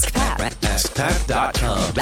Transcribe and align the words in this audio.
Ask 0.00 0.14
Pat. 0.14 0.40
AskPat.com. 0.62 1.92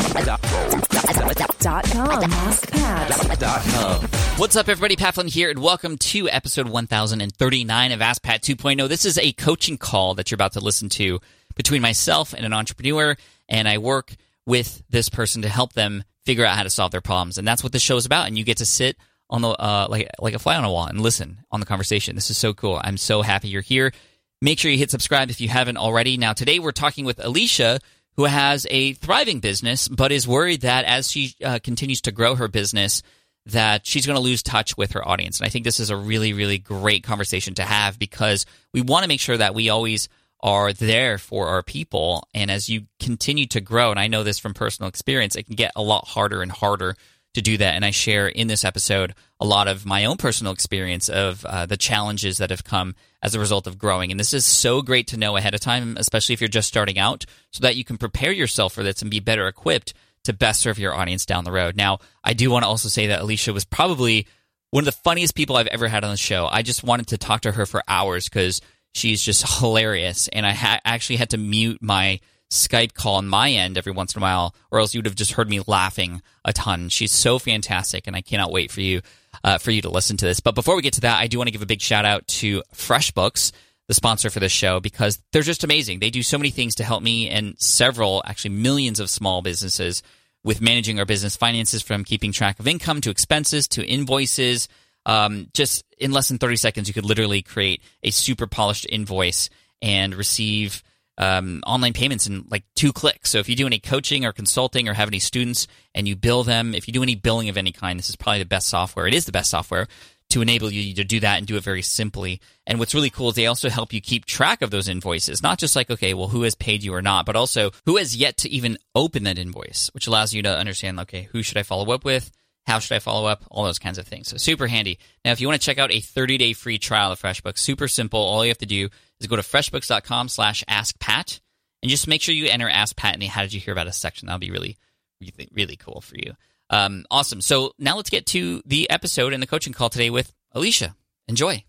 AskPat. 2.31 4.39
What's 4.39 4.55
up, 4.55 4.69
everybody? 4.69 4.95
Pat 4.95 5.15
Flynn 5.15 5.27
here, 5.27 5.51
and 5.51 5.59
welcome 5.59 5.99
to 5.99 6.31
episode 6.31 6.69
1039 6.69 7.91
of 7.91 8.01
Ask 8.01 8.23
Pat 8.23 8.43
2.0. 8.43 8.89
This 8.89 9.05
is 9.05 9.19
a 9.19 9.33
coaching 9.33 9.79
call 9.79 10.15
that 10.15 10.31
you're 10.31 10.37
about 10.37 10.53
to 10.53 10.61
listen 10.61 10.89
to 10.91 11.19
between 11.57 11.83
myself 11.83 12.35
and 12.35 12.47
an 12.47 12.53
entrepreneur, 12.53 13.17
and 13.49 13.67
I 13.67 13.79
work 13.79 14.15
with 14.47 14.81
this 14.89 15.09
person 15.09 15.43
to 15.43 15.49
help 15.49 15.73
them 15.73 16.05
figure 16.25 16.45
out 16.45 16.57
how 16.57 16.63
to 16.63 16.71
solve 16.71 16.93
their 16.93 17.01
problems, 17.01 17.37
and 17.37 17.49
that's 17.49 17.65
what 17.65 17.73
this 17.73 17.83
show 17.83 17.97
is 17.97 18.07
about. 18.07 18.29
And 18.29 18.39
you 18.39 18.45
get 18.45 18.59
to 18.59 18.65
sit 18.65 18.97
on 19.29 19.43
the 19.43 19.49
uh, 19.49 19.89
like 19.91 20.09
like 20.21 20.35
a 20.35 20.39
fly 20.39 20.55
on 20.55 20.63
a 20.63 20.71
wall 20.71 20.87
and 20.87 21.01
listen 21.01 21.41
on 21.51 21.59
the 21.59 21.67
conversation. 21.67 22.15
This 22.15 22.31
is 22.31 22.39
so 22.39 22.55
cool. 22.55 22.81
I'm 22.81 22.97
so 22.97 23.23
happy 23.23 23.49
you're 23.49 23.61
here. 23.61 23.93
Make 24.41 24.61
sure 24.61 24.71
you 24.71 24.79
hit 24.79 24.91
subscribe 24.91 25.31
if 25.31 25.41
you 25.41 25.49
haven't 25.49 25.79
already. 25.79 26.17
Now, 26.17 26.33
today 26.33 26.61
we're 26.61 26.71
talking 26.71 27.05
with 27.05 27.19
Aleisha, 27.19 27.81
who 28.17 28.25
has 28.25 28.69
a 28.71 28.93
thriving 28.93 29.41
business, 29.41 29.89
but 29.89 30.13
is 30.13 30.29
worried 30.29 30.61
that 30.61 30.85
as 30.85 31.11
she 31.11 31.35
uh, 31.45 31.59
continues 31.61 32.01
to 32.03 32.13
grow 32.13 32.37
her 32.37 32.47
business, 32.47 33.03
that 33.47 33.85
she's 33.85 34.07
going 34.07 34.17
to 34.17 34.23
lose 34.23 34.43
touch 34.43 34.77
with 34.77 34.93
her 34.93 35.07
audience. 35.07 35.41
And 35.41 35.47
I 35.47 35.51
think 35.51 35.65
this 35.65 35.81
is 35.81 35.91
a 35.91 35.97
really, 35.97 36.35
really 36.35 36.59
great 36.59 37.03
conversation 37.03 37.55
to 37.55 37.65
have 37.65 37.99
because 37.99 38.47
we 38.73 38.81
want 38.81 39.03
to 39.03 39.09
make 39.09 39.21
sure 39.21 39.37
that 39.37 39.57
we 39.57 39.71
always 39.71 40.09
are 40.41 40.73
there 40.73 41.19
for 41.19 41.49
our 41.49 41.65
people. 41.65 42.29
And 42.33 42.49
as 42.49 42.69
you 42.69 42.83
continue 43.01 43.47
to 43.49 43.61
grow, 43.61 43.91
and 43.91 43.99
I 43.99 44.07
know 44.07 44.23
this 44.23 44.39
from 44.39 44.55
personal 44.55 44.89
experience, 44.89 45.35
it 45.35 45.47
can 45.47 45.57
get 45.57 45.73
a 45.75 45.83
lot 45.83 46.07
harder 46.07 46.43
and 46.43 46.53
harder 46.53 46.95
to 47.39 47.43
do 47.43 47.57
that. 47.59 47.75
And 47.75 47.85
I 47.85 47.91
share 47.91 48.29
in 48.29 48.49
this 48.49 48.65
episode 48.65 49.15
a 49.41 49.47
lot 49.47 49.69
of 49.69 49.87
my 49.87 50.05
own 50.05 50.17
personal 50.17 50.53
experience 50.53 51.09
of 51.09 51.45
uh, 51.45 51.67
the 51.67 51.77
challenges 51.77 52.39
that 52.39 52.51
have 52.51 52.65
come 52.65 52.95
as 53.23 53.35
a 53.35 53.41
result 53.41 53.67
of 53.67 53.79
growing. 53.79 54.11
And 54.11 54.19
this 54.19 54.35
is 54.35 54.45
so 54.45 54.83
great 54.83 55.07
to 55.09 55.17
know 55.17 55.37
ahead 55.37 55.55
of 55.55 55.61
time, 55.61 55.97
especially 55.97 56.33
if 56.33 56.41
you're 56.41 56.49
just 56.49 56.69
starting 56.69 56.99
out, 56.99 57.25
so 57.53 57.63
that 57.63 57.77
you 57.77 57.85
can 57.85 57.97
prepare 57.97 58.33
yourself 58.33 58.73
for 58.73 58.83
this 58.83 59.03
and 59.03 59.11
be 59.11 59.21
better 59.21 59.47
equipped 59.47 59.95
to 60.25 60.33
best 60.33 60.61
serve 60.61 60.79
your 60.79 60.95
audience 60.95 61.25
down 61.25 61.45
the 61.45 61.53
road. 61.53 61.77
Now, 61.77 62.01
I 62.25 62.35
do 62.35 62.51
want 62.51 62.65
to 62.65 62.69
also 62.69 62.89
say 62.89 63.07
that 63.07 63.23
Aleisha 63.23 63.55
was 63.55 63.65
probably 63.65 64.27
one 64.71 64.83
of 64.83 64.87
the 64.87 64.93
funniest 64.93 65.35
people 65.35 65.57
I've 65.57 65.69
ever 65.69 65.89
had 65.89 66.05
on 66.05 66.11
the 66.11 66.17
show. 66.17 66.49
I 66.51 66.63
just 66.63 66.85
wanted 66.85 67.07
to 67.09 67.19
talk 67.19 67.43
to 67.43 67.53
her 67.53 67.67
for 67.67 67.83
hours 67.87 68.29
because 68.29 68.61
she's 68.93 69.23
just 69.23 69.47
hilarious. 69.61 70.29
And 70.29 70.45
I 70.45 70.53
ha- 70.53 70.81
actually 70.85 71.17
had 71.17 71.31
to 71.31 71.39
mute 71.39 71.79
my 71.81 72.21
Skype 72.51 72.95
call 72.95 73.17
on 73.17 73.29
my 73.29 73.51
end 73.51 73.77
every 73.77 73.93
once 73.93 74.15
in 74.15 74.21
a 74.21 74.23
while, 74.23 74.55
or 74.71 74.79
else 74.79 74.95
you 74.95 74.99
would 74.99 75.07
have 75.07 75.15
just 75.15 75.33
heard 75.33 75.51
me 75.51 75.61
laughing 75.67 76.23
a 76.45 76.53
ton. 76.53 76.89
She's 76.89 77.13
so 77.13 77.39
fantastic, 77.39 78.07
and 78.07 78.17
I 78.17 78.23
cannot 78.23 78.53
wait 78.53 78.71
for 78.71 78.81
you 78.81 79.03
uh, 79.45 79.59
for 79.59 79.71
you 79.71 79.83
to 79.83 79.91
listen 79.91 80.17
to 80.19 80.25
this. 80.25 80.41
But 80.41 80.55
before 80.55 80.75
we 80.75 80.83
get 80.83 80.95
to 80.95 81.03
that, 81.03 81.19
I 81.19 81.27
do 81.27 81.39
want 81.39 81.49
to 81.49 81.53
give 81.53 81.63
a 81.63 81.67
big 81.67 81.81
shout 81.81 82.05
out 82.05 82.27
to 82.29 82.63
FreshBooks, 82.75 83.53
the 83.87 83.95
sponsor 83.95 84.31
for 84.31 84.41
this 84.41 84.53
show, 84.53 84.81
because 84.81 85.21
they're 85.33 85.43
just 85.43 85.65
amazing. 85.65 85.99
They 85.99 86.11
do 86.11 86.23
so 86.23 86.39
many 86.39 86.51
things 86.51 86.77
to 86.77 86.85
help 86.85 87.03
me 87.03 87.29
and 87.29 87.59
several, 87.61 88.23
actually 88.25 88.55
millions 88.55 89.01
of 89.01 89.11
small 89.11 89.43
businesses 89.43 90.03
with 90.43 90.61
managing 90.61 90.99
our 90.99 91.05
business 91.05 91.37
finances, 91.37 91.83
from 91.83 92.05
keeping 92.05 92.33
track 92.33 92.59
of 92.61 92.69
income 92.69 93.01
to 93.03 93.11
expenses 93.11 93.69
to 93.69 93.85
invoices. 93.85 94.69
Um, 95.05 95.49
just 95.53 95.85
in 95.99 96.13
less 96.13 96.29
than 96.29 96.39
30 96.39 96.57
seconds, 96.57 96.89
you 96.89 96.95
could 96.95 97.05
literally 97.05 97.43
create 97.43 97.83
a 98.03 98.11
super 98.11 98.47
polished 98.47 98.87
invoice 98.89 99.51
and 99.83 100.15
receive 100.15 100.83
um, 101.19 101.63
online 101.67 101.93
payments 101.93 102.27
in 102.27 102.47
like 102.49 102.65
two 102.77 102.93
clicks. 102.93 103.31
So 103.31 103.39
if 103.39 103.49
you 103.49 103.57
do 103.57 103.67
any 103.67 103.81
coaching 103.81 104.25
or 104.25 104.33
consulting 104.33 104.89
or 104.89 104.95
have 104.95 105.09
any 105.09 105.19
students 105.19 105.67
and 105.95 106.07
you 106.07 106.17
bill 106.17 106.45
them, 106.45 106.75
if 106.75 106.87
you 106.87 106.95
do 106.95 107.03
any 107.03 107.17
billing 107.17 107.49
of 107.49 107.59
any 107.59 107.73
kind, 107.73 107.99
this 107.99 108.09
is 108.09 108.17
probably 108.17 108.39
the 108.39 108.47
best 108.47 108.69
software. 108.69 109.07
It 109.07 109.15
is 109.15 109.27
the 109.27 109.33
best 109.33 109.51
software 109.51 109.89
to 110.31 110.43
enable 110.43 110.71
you 110.71 110.95
to 110.95 111.05
do 111.05 111.21
that 111.21 111.39
and 111.39 111.47
do 111.47 111.57
it 111.57 111.63
very 111.63 111.83
simply. 111.83 112.41
And 112.67 112.79
what's 112.79 112.95
really 112.95 113.11
cool 113.11 113.31
is 113.31 113.35
they 113.35 113.47
also 113.47 113.71
help 113.71 113.93
you 113.93 114.01
keep 114.01 114.27
track 114.27 114.63
of 114.63 114.71
those 114.71 114.89
invoices, 114.89 115.43
not 115.43 115.59
just 115.59 115.75
like, 115.75 115.91
okay, 115.91 116.15
well, 116.15 116.29
who 116.29 116.43
has 116.43 116.55
paid 116.55 116.85
you 116.85 116.95
or 116.95 117.03
not, 117.03 117.27
but 117.27 117.35
also 117.35 117.71
who 117.87 117.97
has 117.97 118.15
yet 118.15 118.37
to 118.39 118.51
even 118.51 118.79
open 118.95 119.25
that 119.25 119.39
invoice, 119.39 119.91
which 119.95 120.07
allows 120.07 120.35
you 120.35 120.43
to 120.43 120.57
understand, 120.57 121.01
okay, 121.01 121.29
who 121.33 121.43
should 121.43 121.57
I 121.57 121.63
follow 121.63 121.93
up 121.93 122.05
with? 122.05 122.31
How 122.67 122.79
should 122.79 122.97
I 122.97 122.99
follow 122.99 123.27
up? 123.27 123.45
All 123.51 123.65
those 123.65 123.79
kinds 123.79 123.97
of 123.97 124.07
things. 124.07 124.29
So 124.29 124.37
super 124.37 124.67
handy. 124.67 124.99
Now, 125.25 125.33
if 125.33 125.41
you 125.41 125.49
want 125.49 125.59
to 125.59 125.65
check 125.65 125.79
out 125.79 125.91
a 125.91 126.01
30 126.01 126.37
day 126.37 126.53
free 126.53 126.79
trial 126.79 127.11
of 127.11 127.21
FreshBooks, 127.21 127.59
super 127.59 127.89
simple. 127.89 128.21
All 128.21 128.45
you 128.45 128.51
have 128.51 128.59
to 128.59 128.67
do 128.67 128.91
is 129.21 129.27
go 129.27 129.37
to 129.37 129.43
freshbooks.com 129.43 130.29
slash 130.29 130.65
askpat 130.69 131.41
and 131.83 131.91
just 131.91 132.09
make 132.09 132.23
sure 132.23 132.35
you 132.35 132.47
enter 132.47 132.69
Ask 132.69 132.97
Pat 132.97 133.15
in 133.15 133.21
the 133.21 133.27
How 133.27 133.43
Did 133.43 133.53
You 133.53 133.61
Hear 133.61 133.73
About 133.73 133.87
Us 133.87 133.99
section. 133.99 134.27
That'll 134.27 134.39
be 134.39 134.51
really, 134.51 134.79
really, 135.21 135.49
really 135.53 135.77
cool 135.77 136.01
for 136.01 136.17
you. 136.17 136.35
Um, 136.71 137.05
awesome. 137.11 137.41
So 137.41 137.73
now 137.79 137.97
let's 137.97 138.11
get 138.11 138.27
to 138.27 138.63
the 138.67 138.91
episode 138.91 139.33
and 139.33 139.43
the 139.43 139.47
coaching 139.47 139.73
call 139.73 139.89
today 139.89 140.11
with 140.11 140.33
Aleisha. 140.55 140.95
Enjoy. 141.27 141.65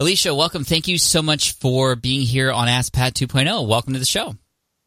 Aleisha, 0.00 0.34
welcome. 0.36 0.64
Thank 0.64 0.88
you 0.88 0.96
so 0.96 1.22
much 1.22 1.52
for 1.52 1.94
being 1.94 2.22
here 2.22 2.50
on 2.50 2.68
Ask 2.68 2.92
Pat 2.92 3.14
2.0. 3.14 3.68
Welcome 3.68 3.92
to 3.92 3.98
the 3.98 4.06
show. 4.06 4.34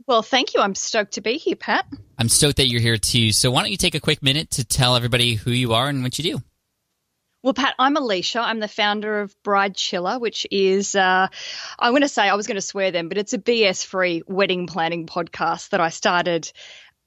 Well, 0.07 0.21
thank 0.23 0.53
you. 0.53 0.61
I'm 0.61 0.75
stoked 0.75 1.13
to 1.13 1.21
be 1.21 1.37
here, 1.37 1.55
Pat. 1.55 1.85
I'm 2.17 2.29
stoked 2.29 2.57
that 2.57 2.67
you're 2.67 2.81
here 2.81 2.97
too. 2.97 3.31
So 3.31 3.51
why 3.51 3.61
don't 3.61 3.71
you 3.71 3.77
take 3.77 3.95
a 3.95 3.99
quick 3.99 4.23
minute 4.23 4.51
to 4.51 4.65
tell 4.65 4.95
everybody 4.95 5.35
who 5.35 5.51
you 5.51 5.73
are 5.73 5.87
and 5.87 6.03
what 6.03 6.17
you 6.17 6.23
do? 6.23 6.43
Well, 7.43 7.53
Pat, 7.53 7.75
I'm 7.77 7.95
Aleisha. 7.97 8.39
I'm 8.41 8.61
the 8.61 8.69
founder 8.69 9.19
of 9.19 9.35
Bride 9.43 9.75
Chilla, 9.75 10.17
which 10.19 10.47
is, 10.49 10.95
uh, 10.95 11.27
I'm 11.77 11.91
going 11.91 12.01
to 12.03 12.07
say, 12.07 12.21
I 12.21 12.35
was 12.35 12.47
going 12.47 12.55
to 12.55 12.61
swear 12.61 12.91
then, 12.91 13.09
but 13.09 13.17
it's 13.17 13.33
a 13.33 13.37
BS 13.37 13.85
free 13.85 14.23
wedding 14.27 14.65
planning 14.65 15.05
podcast 15.07 15.69
that 15.71 15.81
I 15.81 15.89
started 15.89 16.49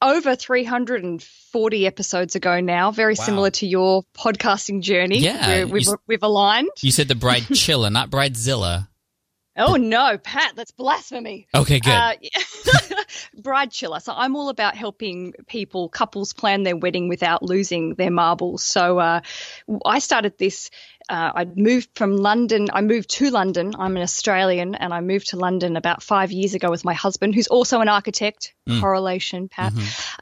over 0.02 0.36
340 0.36 1.86
episodes 1.86 2.36
ago 2.36 2.60
now, 2.60 2.91
very 2.91 3.14
Wow. 3.19 3.24
similar 3.24 3.50
to 3.52 3.66
your 3.66 4.02
podcasting 4.14 4.82
journey. 4.82 5.20
Yeah, 5.20 5.60
you 5.60 5.69
we've, 5.69 5.88
s- 5.88 5.94
we've 6.06 6.22
aligned. 6.22 6.68
You 6.82 6.91
said 6.92 7.08
the 7.08 7.14
Bride 7.14 7.42
Chilla, 7.53 7.91
not 7.91 8.10
Bridezilla. 8.10 8.88
Oh, 9.56 9.76
no, 9.76 10.18
Pat, 10.18 10.53
that's 10.54 10.72
blasphemy. 10.72 11.48
Okay, 11.54 11.80
good. 11.80 11.91
Uh, 11.91 12.12
bride 13.37 13.71
chilla. 13.71 14.00
So 14.03 14.12
I'm 14.15 14.37
all 14.37 14.49
about 14.49 14.75
helping 14.75 15.34
people, 15.47 15.89
couples 15.89 16.33
plan 16.33 16.62
their 16.62 16.77
wedding 16.77 17.09
without 17.09 17.43
losing 17.43 17.94
their 17.94 18.11
marbles. 18.11 18.62
So 18.62 18.99
uh, 18.99 19.21
I 19.84 19.99
started 19.99 20.39
this. 20.39 20.71
Uh, 21.09 21.31
I 21.37 21.45
moved 21.45 21.91
from 21.95 22.16
London. 22.16 22.69
I 22.72 22.81
moved 22.81 23.11
to 23.11 23.31
London. 23.31 23.75
I'm 23.78 23.97
an 23.97 24.03
Australian, 24.03 24.75
and 24.75 24.93
I 24.93 25.00
moved 25.00 25.28
to 25.28 25.37
London 25.37 25.77
about 25.77 26.03
five 26.03 26.33
years 26.33 26.55
ago 26.55 26.69
with 26.69 26.84
my 26.84 26.95
husband, 26.95 27.33
who's 27.34 27.47
also 27.47 27.81
an 27.81 27.89
architect. 27.89 28.55
Correlation, 28.81 29.49
Pat. 29.49 29.72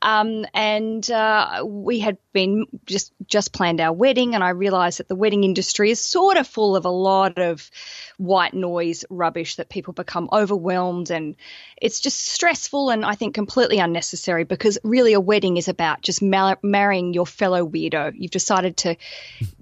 Um, 0.03 0.45
and 0.53 1.11
uh, 1.11 1.63
we 1.65 2.01
had 2.01 2.19
been 2.35 2.67
just 2.85 3.15
just 3.27 3.55
planned 3.55 3.81
our 3.81 3.95
wedding, 3.95 4.35
and 4.35 4.45
I 4.45 4.51
realised 4.51 4.99
that 4.99 5.09
the 5.09 5.15
wedding 5.15 5.45
industry 5.45 5.91
is 5.91 6.01
sort 6.01 6.37
of 6.37 6.47
full 6.47 6.77
of 6.77 6.85
a 6.85 6.91
lot 6.91 7.39
of 7.39 7.71
white 8.17 8.55
noise 8.55 9.05
rubbish 9.11 9.57
that 9.57 9.69
people 9.69 9.93
become 9.93 10.29
overwhelmed, 10.33 11.11
and 11.11 11.37
it's 11.81 12.01
just 12.01 12.21
stressful 12.21 12.91
and 12.91 13.05
I 13.05 13.15
think 13.15 13.35
completely 13.35 13.79
unnecessary 13.79 14.45
because 14.45 14.79
really 14.85 15.13
a 15.13 15.21
wedding 15.21 15.57
is 15.57 15.69
about 15.69 16.03
just 16.03 16.23
mar- 16.23 16.59
marrying 16.63 17.15
your 17.15 17.27
fellow 17.27 17.67
weirdo. 17.67 18.13
You've 18.17 18.31
decided 18.31 18.77
to, 18.79 18.97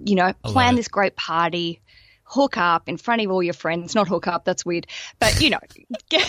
you 0.05 0.15
know, 0.15 0.33
plan 0.43 0.75
this 0.75 0.89
great 0.89 1.17
party. 1.17 1.81
Hook 2.25 2.57
up 2.57 2.89
in 2.89 2.97
front 2.97 3.21
of 3.21 3.31
all 3.31 3.43
your 3.43 3.53
friends, 3.53 3.95
not 3.95 4.09
hook 4.09 4.27
up, 4.27 4.47
that's 4.47 4.65
weird. 4.65 4.87
But, 5.19 5.43
you 5.43 5.51
know, 5.51 5.59
get, 6.09 6.27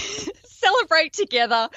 celebrate 0.64 1.14
together. 1.14 1.70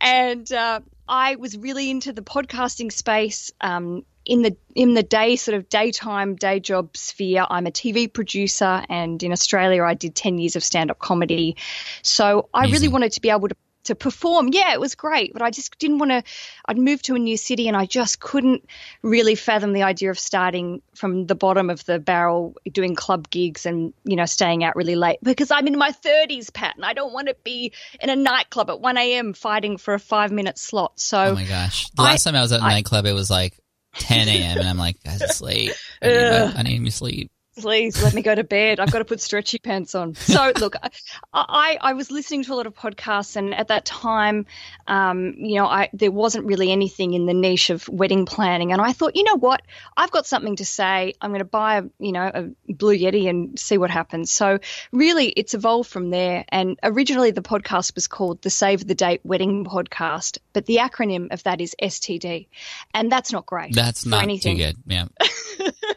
And 0.00 0.50
uh, 0.50 0.80
I 1.08 1.36
was 1.36 1.56
really 1.56 1.90
into 1.90 2.12
the 2.12 2.22
podcasting 2.22 2.90
space. 2.92 3.52
Um, 3.60 4.04
in 4.26 4.42
the 4.42 4.56
in 4.74 4.94
the 4.94 5.02
day 5.02 5.36
sort 5.36 5.56
of 5.56 5.68
daytime 5.68 6.34
day 6.34 6.60
job 6.60 6.96
sphere, 6.96 7.46
I'm 7.48 7.66
a 7.66 7.70
TV 7.70 8.12
producer, 8.12 8.82
and 8.88 9.22
in 9.22 9.32
Australia, 9.32 9.84
I 9.84 9.94
did 9.94 10.14
ten 10.14 10.38
years 10.38 10.56
of 10.56 10.64
stand 10.64 10.90
up 10.90 10.98
comedy. 10.98 11.56
So 12.02 12.48
I 12.52 12.66
really 12.66 12.88
wanted 12.88 13.12
to 13.12 13.20
be 13.20 13.30
able 13.30 13.48
to 13.48 13.56
to 13.84 13.94
perform. 13.94 14.48
Yeah, 14.52 14.72
it 14.72 14.80
was 14.80 14.96
great, 14.96 15.32
but 15.32 15.42
I 15.42 15.50
just 15.50 15.78
didn't 15.78 15.98
want 15.98 16.10
to. 16.10 16.22
I'd 16.66 16.76
moved 16.76 17.04
to 17.04 17.14
a 17.14 17.18
new 17.18 17.36
city, 17.36 17.68
and 17.68 17.76
I 17.76 17.86
just 17.86 18.18
couldn't 18.20 18.68
really 19.02 19.36
fathom 19.36 19.72
the 19.72 19.84
idea 19.84 20.10
of 20.10 20.18
starting 20.18 20.82
from 20.94 21.26
the 21.26 21.36
bottom 21.36 21.70
of 21.70 21.84
the 21.84 22.00
barrel, 22.00 22.56
doing 22.70 22.96
club 22.96 23.30
gigs, 23.30 23.64
and 23.64 23.94
you 24.04 24.16
know, 24.16 24.26
staying 24.26 24.64
out 24.64 24.74
really 24.74 24.96
late 24.96 25.18
because 25.22 25.52
I'm 25.52 25.68
in 25.68 25.78
my 25.78 25.92
30s, 25.92 26.52
Pat, 26.52 26.74
and 26.74 26.84
I 26.84 26.92
don't 26.92 27.12
want 27.12 27.28
to 27.28 27.36
be 27.44 27.72
in 28.00 28.10
a 28.10 28.16
nightclub 28.16 28.70
at 28.70 28.80
1 28.80 28.96
a.m. 28.98 29.32
fighting 29.32 29.76
for 29.76 29.94
a 29.94 30.00
five 30.00 30.32
minute 30.32 30.58
slot. 30.58 30.98
So. 30.98 31.18
Oh 31.18 31.34
my 31.34 31.44
gosh. 31.44 31.88
The 31.90 32.02
I- 32.02 32.10
last 32.10 32.24
time 32.24 32.34
I 32.34 32.42
was 32.42 32.52
at 32.52 32.60
a 32.60 32.64
nightclub, 32.64 33.06
it 33.06 33.12
was 33.12 33.30
like 33.30 33.56
10 33.98 34.28
a.m. 34.28 34.58
and 34.58 34.68
I'm 34.68 34.78
like, 34.78 35.02
guys, 35.02 35.20
it's 35.22 35.40
late. 35.40 35.72
I 36.02 36.06
need, 36.08 36.16
I, 36.16 36.52
I 36.58 36.62
need 36.62 36.80
me 36.80 36.90
sleep. 36.90 37.30
Please 37.56 38.02
let 38.02 38.14
me 38.14 38.22
go 38.22 38.34
to 38.34 38.44
bed. 38.44 38.80
I've 38.80 38.92
got 38.92 38.98
to 38.98 39.04
put 39.04 39.20
stretchy 39.20 39.58
pants 39.58 39.94
on. 39.94 40.14
So 40.14 40.52
look, 40.60 40.76
I, 40.82 40.90
I, 41.32 41.78
I 41.80 41.92
was 41.94 42.10
listening 42.10 42.44
to 42.44 42.52
a 42.52 42.56
lot 42.56 42.66
of 42.66 42.74
podcasts, 42.74 43.36
and 43.36 43.54
at 43.54 43.68
that 43.68 43.84
time, 43.84 44.46
um, 44.86 45.34
you 45.38 45.56
know, 45.56 45.66
I 45.66 45.88
there 45.92 46.10
wasn't 46.10 46.46
really 46.46 46.70
anything 46.70 47.14
in 47.14 47.26
the 47.26 47.34
niche 47.34 47.70
of 47.70 47.88
wedding 47.88 48.26
planning, 48.26 48.72
and 48.72 48.80
I 48.80 48.92
thought, 48.92 49.16
you 49.16 49.24
know 49.24 49.36
what, 49.36 49.62
I've 49.96 50.10
got 50.10 50.26
something 50.26 50.56
to 50.56 50.64
say. 50.64 51.14
I'm 51.20 51.30
going 51.30 51.38
to 51.40 51.44
buy, 51.44 51.78
a, 51.78 51.84
you 51.98 52.12
know, 52.12 52.30
a 52.32 52.72
Blue 52.72 52.96
Yeti 52.96 53.28
and 53.28 53.58
see 53.58 53.78
what 53.78 53.90
happens. 53.90 54.30
So 54.30 54.58
really, 54.92 55.28
it's 55.28 55.54
evolved 55.54 55.90
from 55.90 56.10
there. 56.10 56.44
And 56.48 56.78
originally, 56.82 57.30
the 57.30 57.42
podcast 57.42 57.94
was 57.94 58.06
called 58.06 58.42
the 58.42 58.50
Save 58.50 58.86
the 58.86 58.94
Date 58.94 59.20
Wedding 59.24 59.64
Podcast, 59.64 60.38
but 60.52 60.66
the 60.66 60.76
acronym 60.76 61.32
of 61.32 61.42
that 61.44 61.60
is 61.60 61.74
STD, 61.80 62.48
and 62.92 63.10
that's 63.10 63.32
not 63.32 63.46
great. 63.46 63.74
That's 63.74 64.04
not 64.04 64.22
anything. 64.22 64.56
too 64.56 64.64
good. 64.64 64.76
Yeah. 64.86 65.06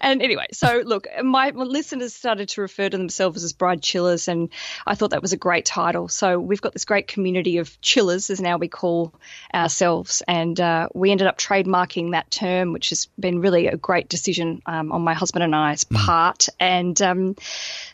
and 0.00 0.22
anyway, 0.22 0.46
so 0.52 0.82
look, 0.84 1.06
my, 1.22 1.50
my 1.52 1.64
listeners 1.64 2.14
started 2.14 2.48
to 2.50 2.60
refer 2.60 2.88
to 2.88 2.96
themselves 2.96 3.44
as 3.44 3.52
bride 3.52 3.82
chillas, 3.82 4.28
and 4.28 4.50
I 4.86 4.94
thought 4.94 5.10
that 5.10 5.22
was 5.22 5.32
a 5.32 5.36
great 5.36 5.64
title. 5.64 6.08
So 6.08 6.38
we've 6.38 6.60
got 6.60 6.72
this 6.72 6.84
great 6.84 7.08
community 7.08 7.58
of 7.58 7.80
chillas, 7.80 8.30
as 8.30 8.40
now 8.40 8.58
we 8.58 8.68
call 8.68 9.14
ourselves, 9.54 10.22
and 10.26 10.58
uh, 10.60 10.88
we 10.94 11.10
ended 11.10 11.26
up 11.26 11.38
trademarking 11.38 12.12
that 12.12 12.30
term, 12.30 12.72
which 12.72 12.90
has 12.90 13.08
been 13.18 13.40
really 13.40 13.66
a 13.66 13.76
great 13.76 14.08
decision 14.08 14.62
um, 14.66 14.92
on 14.92 15.02
my 15.02 15.14
husband 15.14 15.44
and 15.44 15.54
I's 15.54 15.84
mm. 15.84 15.96
part. 15.96 16.48
And 16.60 17.00
um, 17.02 17.36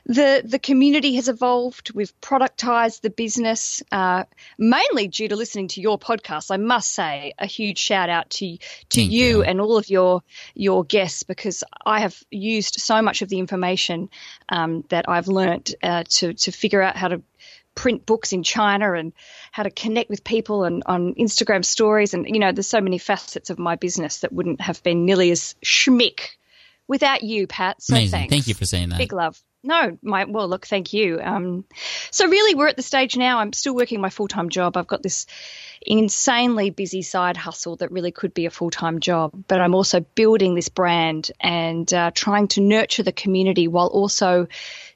the 0.07 0.43
the 0.45 0.59
community 0.59 1.17
has 1.17 1.29
evolved. 1.29 1.93
We've 1.95 2.13
productized 2.21 3.03
the 3.03 3.11
business, 3.11 3.83
uh, 3.93 4.25
mainly 4.59 5.09
due 5.09 5.29
to 5.29 5.37
listening 5.37 5.69
to 5.69 5.81
your 5.81 5.99
podcast. 5.99 6.51
I 6.51 6.57
must 6.57 6.93
say 6.93 7.35
a 7.39 7.47
huge 7.47 7.79
shout 7.79 8.09
out 8.09 8.31
to 8.31 8.59
to 8.91 9.03
you, 9.03 9.19
you 9.19 9.43
and 9.43 9.61
all 9.61 9.77
of 9.77 9.89
your 9.89 10.23
your 10.55 10.85
guests 10.85 11.23
because 11.23 11.65
I 11.85 12.01
have 12.01 12.21
used 12.31 12.81
so 12.81 13.03
much 13.03 13.23
of 13.23 13.29
the 13.29 13.39
information 13.39 14.11
um, 14.49 14.85
that 14.89 15.09
I've 15.09 15.29
learnt 15.29 15.75
uh, 15.83 16.05
to 16.09 16.35
to 16.35 16.53
figure 16.53 16.83
out 16.83 16.97
how 16.97 17.09
to 17.09 17.23
print 17.75 18.05
books 18.05 18.33
in 18.33 18.43
China 18.43 18.95
and 18.95 19.13
how 19.53 19.63
to 19.63 19.71
connect 19.71 20.11
with 20.11 20.25
people 20.25 20.65
and 20.65 20.83
on 20.87 21.15
Instagram 21.15 21.65
stories 21.65 22.13
and 22.13 22.27
you 22.27 22.41
know 22.41 22.51
there's 22.51 22.67
so 22.67 22.81
many 22.81 22.99
facets 22.99 23.51
of 23.51 23.59
my 23.59 23.77
business 23.77 24.21
that 24.21 24.33
wouldn't 24.33 24.61
have 24.61 24.83
been 24.83 25.05
nearly 25.05 25.31
as 25.31 25.55
schmick 25.65 26.39
without 26.89 27.23
you, 27.23 27.47
Pat. 27.47 27.81
So 27.81 27.95
Amazing. 27.95 28.11
Thanks. 28.11 28.31
Thank 28.33 28.49
you 28.49 28.55
for 28.55 28.65
saying 28.65 28.89
that. 28.89 28.99
Big 28.99 29.13
love. 29.13 29.41
No, 29.65 29.99
my 30.03 30.25
well, 30.25 30.49
look, 30.49 30.67
thank 30.67 30.93
you. 30.93 31.21
Um, 31.21 31.65
so 32.11 32.29
really, 32.29 32.55
we're 32.55 32.69
at 32.69 32.77
the 32.77 32.83
stage 32.83 33.17
now. 33.17 33.41
I'm 33.41 33.53
still 33.53 33.75
working 33.75 34.01
my 34.01 34.11
full 34.11 34.29
time 34.29 34.51
job. 34.51 34.77
I've 34.77 34.87
got 34.87 35.03
this 35.03 35.27
insanely 35.83 36.71
busy 36.71 37.03
side 37.03 37.37
hustle 37.37 37.77
that 37.77 37.91
really 37.91 38.13
could 38.13 38.35
be 38.35 38.47
a 38.47 38.51
full 38.51 38.71
time 38.71 39.01
job, 39.01 39.33
but 39.49 39.61
I'm 39.61 39.75
also 39.75 40.01
building 40.01 40.55
this 40.55 40.69
brand 40.69 41.33
and 41.41 41.93
uh, 41.93 42.13
trying 42.15 42.49
to 42.49 42.61
nurture 42.61 43.03
the 43.03 43.13
community 43.13 43.67
while 43.67 43.89
also 43.89 44.47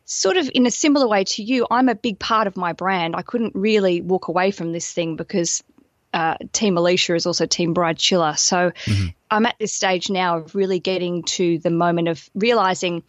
sort 0.04 0.36
of 0.36 0.50
in 0.54 0.66
a 0.66 0.70
similar 0.70 1.08
way 1.08 1.24
to 1.24 1.42
you. 1.42 1.66
I'm 1.70 1.88
a 1.88 1.94
big 1.94 2.18
part 2.18 2.46
of 2.46 2.56
my 2.56 2.72
brand. 2.72 3.16
I 3.16 3.22
couldn't 3.22 3.54
really 3.54 4.00
walk 4.00 4.28
away 4.28 4.52
from 4.52 4.72
this 4.72 4.92
thing 4.92 5.16
because 5.16 5.64
uh, 6.12 6.36
Team 6.52 6.76
Aleisha 6.76 7.16
is 7.16 7.26
also 7.26 7.46
Team 7.46 7.72
Bride 7.72 7.98
Chilla. 7.98 8.38
So 8.38 8.70
mm-hmm. 8.70 9.06
I'm 9.30 9.46
at 9.46 9.56
this 9.58 9.72
stage 9.72 10.10
now 10.10 10.38
of 10.38 10.54
really 10.54 10.78
getting 10.78 11.22
to 11.24 11.58
the 11.58 11.70
moment 11.70 12.08
of 12.08 12.28
realizing 12.34 13.02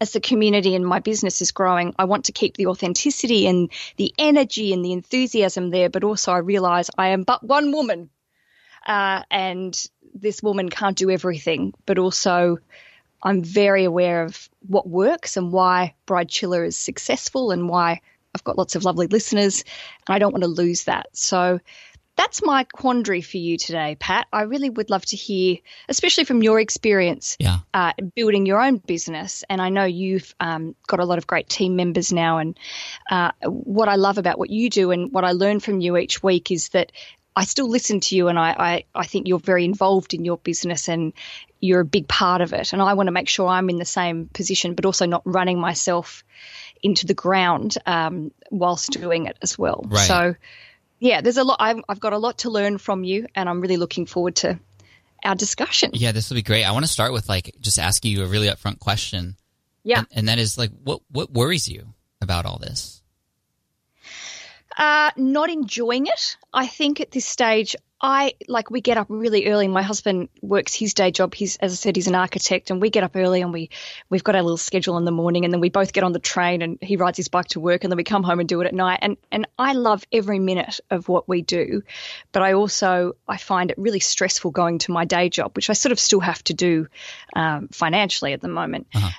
as 0.00 0.12
the 0.12 0.20
community 0.20 0.74
and 0.74 0.86
my 0.86 1.00
business 1.00 1.40
is 1.40 1.52
growing, 1.52 1.94
I 1.98 2.04
want 2.04 2.26
to 2.26 2.32
keep 2.32 2.56
the 2.56 2.66
authenticity 2.66 3.46
and 3.46 3.70
the 3.96 4.12
energy 4.18 4.72
and 4.72 4.84
the 4.84 4.92
enthusiasm 4.92 5.70
there, 5.70 5.88
but 5.88 6.04
also 6.04 6.32
I 6.32 6.38
realize 6.38 6.90
I 6.98 7.08
am 7.08 7.22
but 7.22 7.42
one 7.42 7.72
woman. 7.72 8.10
Uh, 8.86 9.22
and 9.30 9.86
this 10.14 10.42
woman 10.42 10.68
can't 10.68 10.96
do 10.96 11.10
everything, 11.10 11.74
but 11.86 11.98
also 11.98 12.58
I'm 13.22 13.42
very 13.42 13.84
aware 13.84 14.22
of 14.22 14.48
what 14.68 14.88
works 14.88 15.36
and 15.36 15.52
why 15.52 15.94
Bride 16.06 16.28
Chilla 16.28 16.66
is 16.66 16.76
successful 16.76 17.50
and 17.50 17.68
why 17.68 18.00
I've 18.34 18.44
got 18.44 18.58
lots 18.58 18.76
of 18.76 18.84
lovely 18.84 19.06
listeners. 19.06 19.64
And 20.06 20.14
I 20.14 20.18
don't 20.18 20.32
want 20.32 20.44
to 20.44 20.48
lose 20.48 20.84
that. 20.84 21.08
So 21.12 21.58
that's 22.16 22.42
my 22.42 22.64
quandary 22.64 23.20
for 23.20 23.36
you 23.36 23.58
today, 23.58 23.96
Pat. 23.98 24.26
I 24.32 24.42
really 24.42 24.70
would 24.70 24.90
love 24.90 25.04
to 25.06 25.16
hear, 25.16 25.58
especially 25.88 26.24
from 26.24 26.42
your 26.42 26.58
experience 26.58 27.36
yeah. 27.38 27.58
uh, 27.74 27.92
building 28.14 28.46
your 28.46 28.60
own 28.60 28.78
business. 28.78 29.44
And 29.48 29.60
I 29.60 29.68
know 29.68 29.84
you've 29.84 30.34
um, 30.40 30.74
got 30.86 31.00
a 31.00 31.04
lot 31.04 31.18
of 31.18 31.26
great 31.26 31.48
team 31.48 31.76
members 31.76 32.12
now. 32.12 32.38
And 32.38 32.58
uh, 33.10 33.32
what 33.44 33.88
I 33.88 33.96
love 33.96 34.18
about 34.18 34.38
what 34.38 34.50
you 34.50 34.70
do 34.70 34.90
and 34.90 35.12
what 35.12 35.24
I 35.24 35.32
learn 35.32 35.60
from 35.60 35.80
you 35.80 35.96
each 35.96 36.22
week 36.22 36.50
is 36.50 36.70
that 36.70 36.90
I 37.36 37.44
still 37.44 37.68
listen 37.68 38.00
to 38.00 38.16
you 38.16 38.28
and 38.28 38.38
I, 38.38 38.50
I, 38.58 38.84
I 38.94 39.06
think 39.06 39.28
you're 39.28 39.38
very 39.38 39.66
involved 39.66 40.14
in 40.14 40.24
your 40.24 40.38
business 40.38 40.88
and 40.88 41.12
you're 41.60 41.80
a 41.80 41.84
big 41.84 42.08
part 42.08 42.40
of 42.40 42.54
it. 42.54 42.72
And 42.72 42.80
I 42.80 42.94
want 42.94 43.08
to 43.08 43.12
make 43.12 43.28
sure 43.28 43.46
I'm 43.46 43.68
in 43.68 43.76
the 43.76 43.84
same 43.84 44.26
position, 44.32 44.74
but 44.74 44.86
also 44.86 45.04
not 45.04 45.20
running 45.26 45.60
myself 45.60 46.24
into 46.82 47.06
the 47.06 47.14
ground 47.14 47.76
um, 47.84 48.30
whilst 48.50 48.90
doing 48.90 49.26
it 49.26 49.36
as 49.42 49.58
well. 49.58 49.84
Right. 49.86 50.06
So, 50.06 50.34
yeah, 50.98 51.20
there's 51.20 51.36
a 51.36 51.44
lot. 51.44 51.58
I've, 51.60 51.80
I've 51.88 52.00
got 52.00 52.12
a 52.12 52.18
lot 52.18 52.38
to 52.38 52.50
learn 52.50 52.78
from 52.78 53.04
you, 53.04 53.26
and 53.34 53.48
I'm 53.48 53.60
really 53.60 53.76
looking 53.76 54.06
forward 54.06 54.36
to 54.36 54.58
our 55.24 55.34
discussion. 55.34 55.90
Yeah, 55.94 56.12
this 56.12 56.30
will 56.30 56.36
be 56.36 56.42
great. 56.42 56.64
I 56.64 56.72
want 56.72 56.84
to 56.84 56.90
start 56.90 57.12
with 57.12 57.28
like 57.28 57.54
just 57.60 57.78
asking 57.78 58.12
you 58.12 58.24
a 58.24 58.26
really 58.26 58.48
upfront 58.48 58.78
question. 58.78 59.36
Yeah, 59.82 59.98
and, 59.98 60.06
and 60.12 60.28
that 60.28 60.38
is 60.38 60.58
like, 60.58 60.70
what 60.82 61.00
what 61.10 61.32
worries 61.32 61.68
you 61.68 61.94
about 62.20 62.46
all 62.46 62.58
this? 62.58 63.02
Uh, 64.76 65.10
not 65.16 65.48
enjoying 65.48 66.06
it. 66.06 66.36
I 66.52 66.66
think 66.66 67.00
at 67.00 67.10
this 67.10 67.24
stage, 67.24 67.76
I 68.00 68.34
like 68.46 68.70
we 68.70 68.82
get 68.82 68.98
up 68.98 69.06
really 69.08 69.46
early. 69.46 69.68
My 69.68 69.82
husband 69.82 70.28
works 70.42 70.74
his 70.74 70.92
day 70.92 71.10
job. 71.10 71.34
He's 71.34 71.56
as 71.56 71.72
I 71.72 71.76
said, 71.76 71.96
he's 71.96 72.08
an 72.08 72.14
architect, 72.14 72.70
and 72.70 72.80
we 72.80 72.90
get 72.90 73.04
up 73.04 73.16
early 73.16 73.40
and 73.40 73.54
we 73.54 73.70
we've 74.10 74.22
got 74.22 74.34
our 74.34 74.42
little 74.42 74.58
schedule 74.58 74.98
in 74.98 75.06
the 75.06 75.10
morning, 75.10 75.44
and 75.44 75.52
then 75.52 75.60
we 75.60 75.70
both 75.70 75.94
get 75.94 76.04
on 76.04 76.12
the 76.12 76.18
train 76.18 76.60
and 76.60 76.78
he 76.82 76.96
rides 76.96 77.16
his 77.16 77.28
bike 77.28 77.46
to 77.48 77.60
work, 77.60 77.84
and 77.84 77.90
then 77.90 77.96
we 77.96 78.04
come 78.04 78.22
home 78.22 78.38
and 78.38 78.48
do 78.48 78.60
it 78.60 78.66
at 78.66 78.74
night. 78.74 78.98
And 79.00 79.16
and 79.32 79.48
I 79.58 79.72
love 79.72 80.04
every 80.12 80.38
minute 80.38 80.80
of 80.90 81.08
what 81.08 81.26
we 81.26 81.40
do, 81.40 81.82
but 82.32 82.42
I 82.42 82.52
also 82.52 83.16
I 83.26 83.38
find 83.38 83.70
it 83.70 83.78
really 83.78 84.00
stressful 84.00 84.50
going 84.50 84.78
to 84.80 84.92
my 84.92 85.06
day 85.06 85.30
job, 85.30 85.56
which 85.56 85.70
I 85.70 85.72
sort 85.72 85.92
of 85.92 85.98
still 85.98 86.20
have 86.20 86.44
to 86.44 86.54
do 86.54 86.88
um, 87.34 87.68
financially 87.68 88.34
at 88.34 88.42
the 88.42 88.48
moment. 88.48 88.88
Uh-huh 88.94 89.10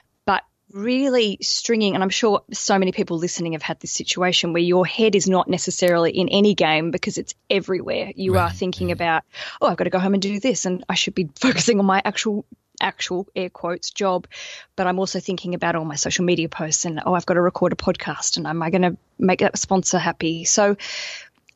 really 0.78 1.40
stringing, 1.42 1.96
and 1.96 2.04
I'm 2.04 2.10
sure 2.10 2.44
so 2.54 2.78
many 2.78 2.92
people 2.92 3.18
listening 3.18 3.54
have 3.54 3.62
had 3.62 3.80
this 3.80 3.92
situation 3.92 4.54
where 4.54 4.62
your 4.62 4.86
head 4.86 5.16
is 5.16 5.28
not 5.28 5.50
necessarily 5.50 6.12
in 6.12 6.30
any 6.30 6.54
game 6.54 6.92
because 6.92 7.18
it's 7.18 7.34
everywhere. 7.50 8.12
You 8.16 8.36
right, 8.36 8.44
are 8.44 8.50
thinking 8.52 8.92
about, 8.92 9.24
oh, 9.60 9.68
I've 9.68 9.78
got 9.78 9.86
to 9.86 9.90
go 9.90 10.00
home 10.00 10.14
and 10.14 10.22
do 10.22 10.40
this, 10.40 10.66
and 10.66 10.86
I 10.88 10.96
should 10.96 11.16
be 11.16 11.30
focusing 11.40 11.80
on 11.80 11.86
my 11.86 12.02
actual 12.06 12.46
actual 12.80 13.28
air 13.36 13.50
quotes 13.50 13.90
job. 13.90 14.28
But 14.76 14.86
i'm 14.86 15.00
also 15.00 15.20
thinking 15.20 15.56
about 15.56 15.76
all 15.76 15.84
my 15.84 15.96
social 15.96 16.26
media 16.26 16.48
posts 16.48 16.86
and 16.86 17.02
oh 17.04 17.16
i've 17.16 17.26
got 17.26 17.34
to 17.34 17.42
record 17.42 17.74
a 17.74 17.76
podcast 17.76 18.38
and 18.38 18.46
am 18.46 18.62
i 18.62 18.70
going 18.70 18.84
to 18.84 18.98
make 19.18 19.40
that 19.40 19.58
sponsor 19.58 19.98
happy? 19.98 20.46
So 20.46 20.78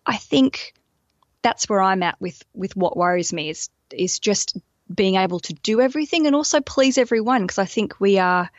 i 0.04 0.18
think 0.18 0.74
that's 1.44 1.70
where 1.70 1.80
i'm 1.80 2.02
at 2.02 2.20
with 2.20 2.44
with 2.56 2.76
what 2.76 2.98
worries 2.98 3.34
me 3.34 3.50
is 3.50 3.70
is 3.92 4.18
just 4.18 4.58
being 4.92 5.16
able 5.16 5.40
to 5.42 5.54
do 5.54 5.80
everything 5.80 6.26
and 6.26 6.36
also 6.36 6.60
please 6.60 6.98
everyone 6.98 7.44
because 7.44 7.60
i 7.60 7.66
think 7.66 8.00
we 8.00 8.18
are 8.18 8.50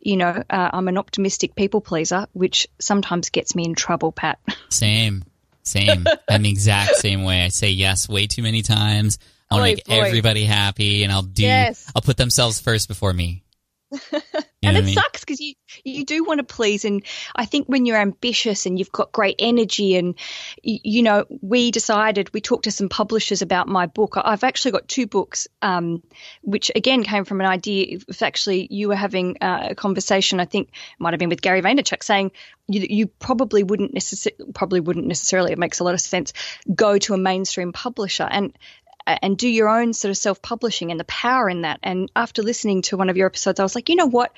you 0.00 0.16
know, 0.16 0.42
uh, 0.50 0.70
I'm 0.72 0.88
an 0.88 0.98
optimistic 0.98 1.54
people 1.54 1.80
pleaser, 1.80 2.26
which 2.32 2.66
sometimes 2.80 3.30
gets 3.30 3.54
me 3.54 3.64
in 3.64 3.74
trouble, 3.74 4.12
Pat. 4.12 4.38
Same, 4.68 5.24
same. 5.62 6.06
I'm 6.28 6.42
the 6.42 6.50
exact 6.50 6.96
same 6.96 7.22
way. 7.22 7.42
I 7.42 7.48
say 7.48 7.70
yes 7.70 8.08
way 8.08 8.26
too 8.26 8.42
many 8.42 8.62
times. 8.62 9.18
I 9.50 9.56
want 9.56 9.68
to 9.68 9.76
make 9.76 9.84
boy. 9.84 10.06
everybody 10.06 10.44
happy, 10.44 11.02
and 11.02 11.12
I'll 11.12 11.22
do. 11.22 11.42
Yes. 11.42 11.90
I'll 11.94 12.02
put 12.02 12.16
themselves 12.16 12.60
first 12.60 12.88
before 12.88 13.12
me. 13.12 13.42
and 14.62 14.76
it 14.76 14.76
I 14.76 14.80
mean? 14.82 14.94
sucks 14.94 15.20
because 15.20 15.40
you 15.40 15.54
you 15.84 16.04
do 16.04 16.24
want 16.24 16.38
to 16.38 16.44
please, 16.44 16.84
and 16.84 17.02
I 17.34 17.44
think 17.44 17.66
when 17.66 17.86
you're 17.86 17.96
ambitious 17.96 18.66
and 18.66 18.78
you've 18.78 18.92
got 18.92 19.12
great 19.12 19.36
energy, 19.38 19.96
and 19.96 20.14
you, 20.62 20.78
you 20.84 21.02
know, 21.02 21.24
we 21.40 21.70
decided 21.70 22.32
we 22.32 22.40
talked 22.40 22.64
to 22.64 22.70
some 22.70 22.88
publishers 22.88 23.42
about 23.42 23.66
my 23.68 23.86
book. 23.86 24.14
I've 24.16 24.44
actually 24.44 24.72
got 24.72 24.86
two 24.86 25.06
books, 25.06 25.48
um, 25.60 26.02
which 26.42 26.70
again 26.74 27.02
came 27.02 27.24
from 27.24 27.40
an 27.40 27.46
idea. 27.46 27.98
If 28.08 28.22
actually 28.22 28.68
you 28.70 28.88
were 28.88 28.96
having 28.96 29.38
uh, 29.40 29.68
a 29.70 29.74
conversation, 29.74 30.38
I 30.38 30.44
think 30.44 30.70
might 30.98 31.12
have 31.12 31.20
been 31.20 31.28
with 31.28 31.42
Gary 31.42 31.62
Vaynerchuk, 31.62 32.02
saying 32.02 32.30
you, 32.68 32.86
you 32.88 33.06
probably 33.08 33.64
wouldn't 33.64 33.92
necessarily 33.92 34.52
probably 34.52 34.80
wouldn't 34.80 35.06
necessarily. 35.06 35.52
It 35.52 35.58
makes 35.58 35.80
a 35.80 35.84
lot 35.84 35.94
of 35.94 36.00
sense. 36.00 36.32
Go 36.72 36.98
to 36.98 37.14
a 37.14 37.18
mainstream 37.18 37.72
publisher, 37.72 38.28
and 38.30 38.56
and 39.06 39.36
do 39.36 39.48
your 39.48 39.68
own 39.68 39.92
sort 39.92 40.10
of 40.10 40.16
self 40.16 40.42
publishing 40.42 40.90
and 40.90 41.00
the 41.00 41.04
power 41.04 41.48
in 41.48 41.62
that. 41.62 41.80
And 41.82 42.10
after 42.14 42.42
listening 42.42 42.82
to 42.82 42.96
one 42.96 43.10
of 43.10 43.16
your 43.16 43.26
episodes, 43.26 43.60
I 43.60 43.62
was 43.62 43.74
like, 43.74 43.88
you 43.88 43.96
know 43.96 44.06
what? 44.06 44.32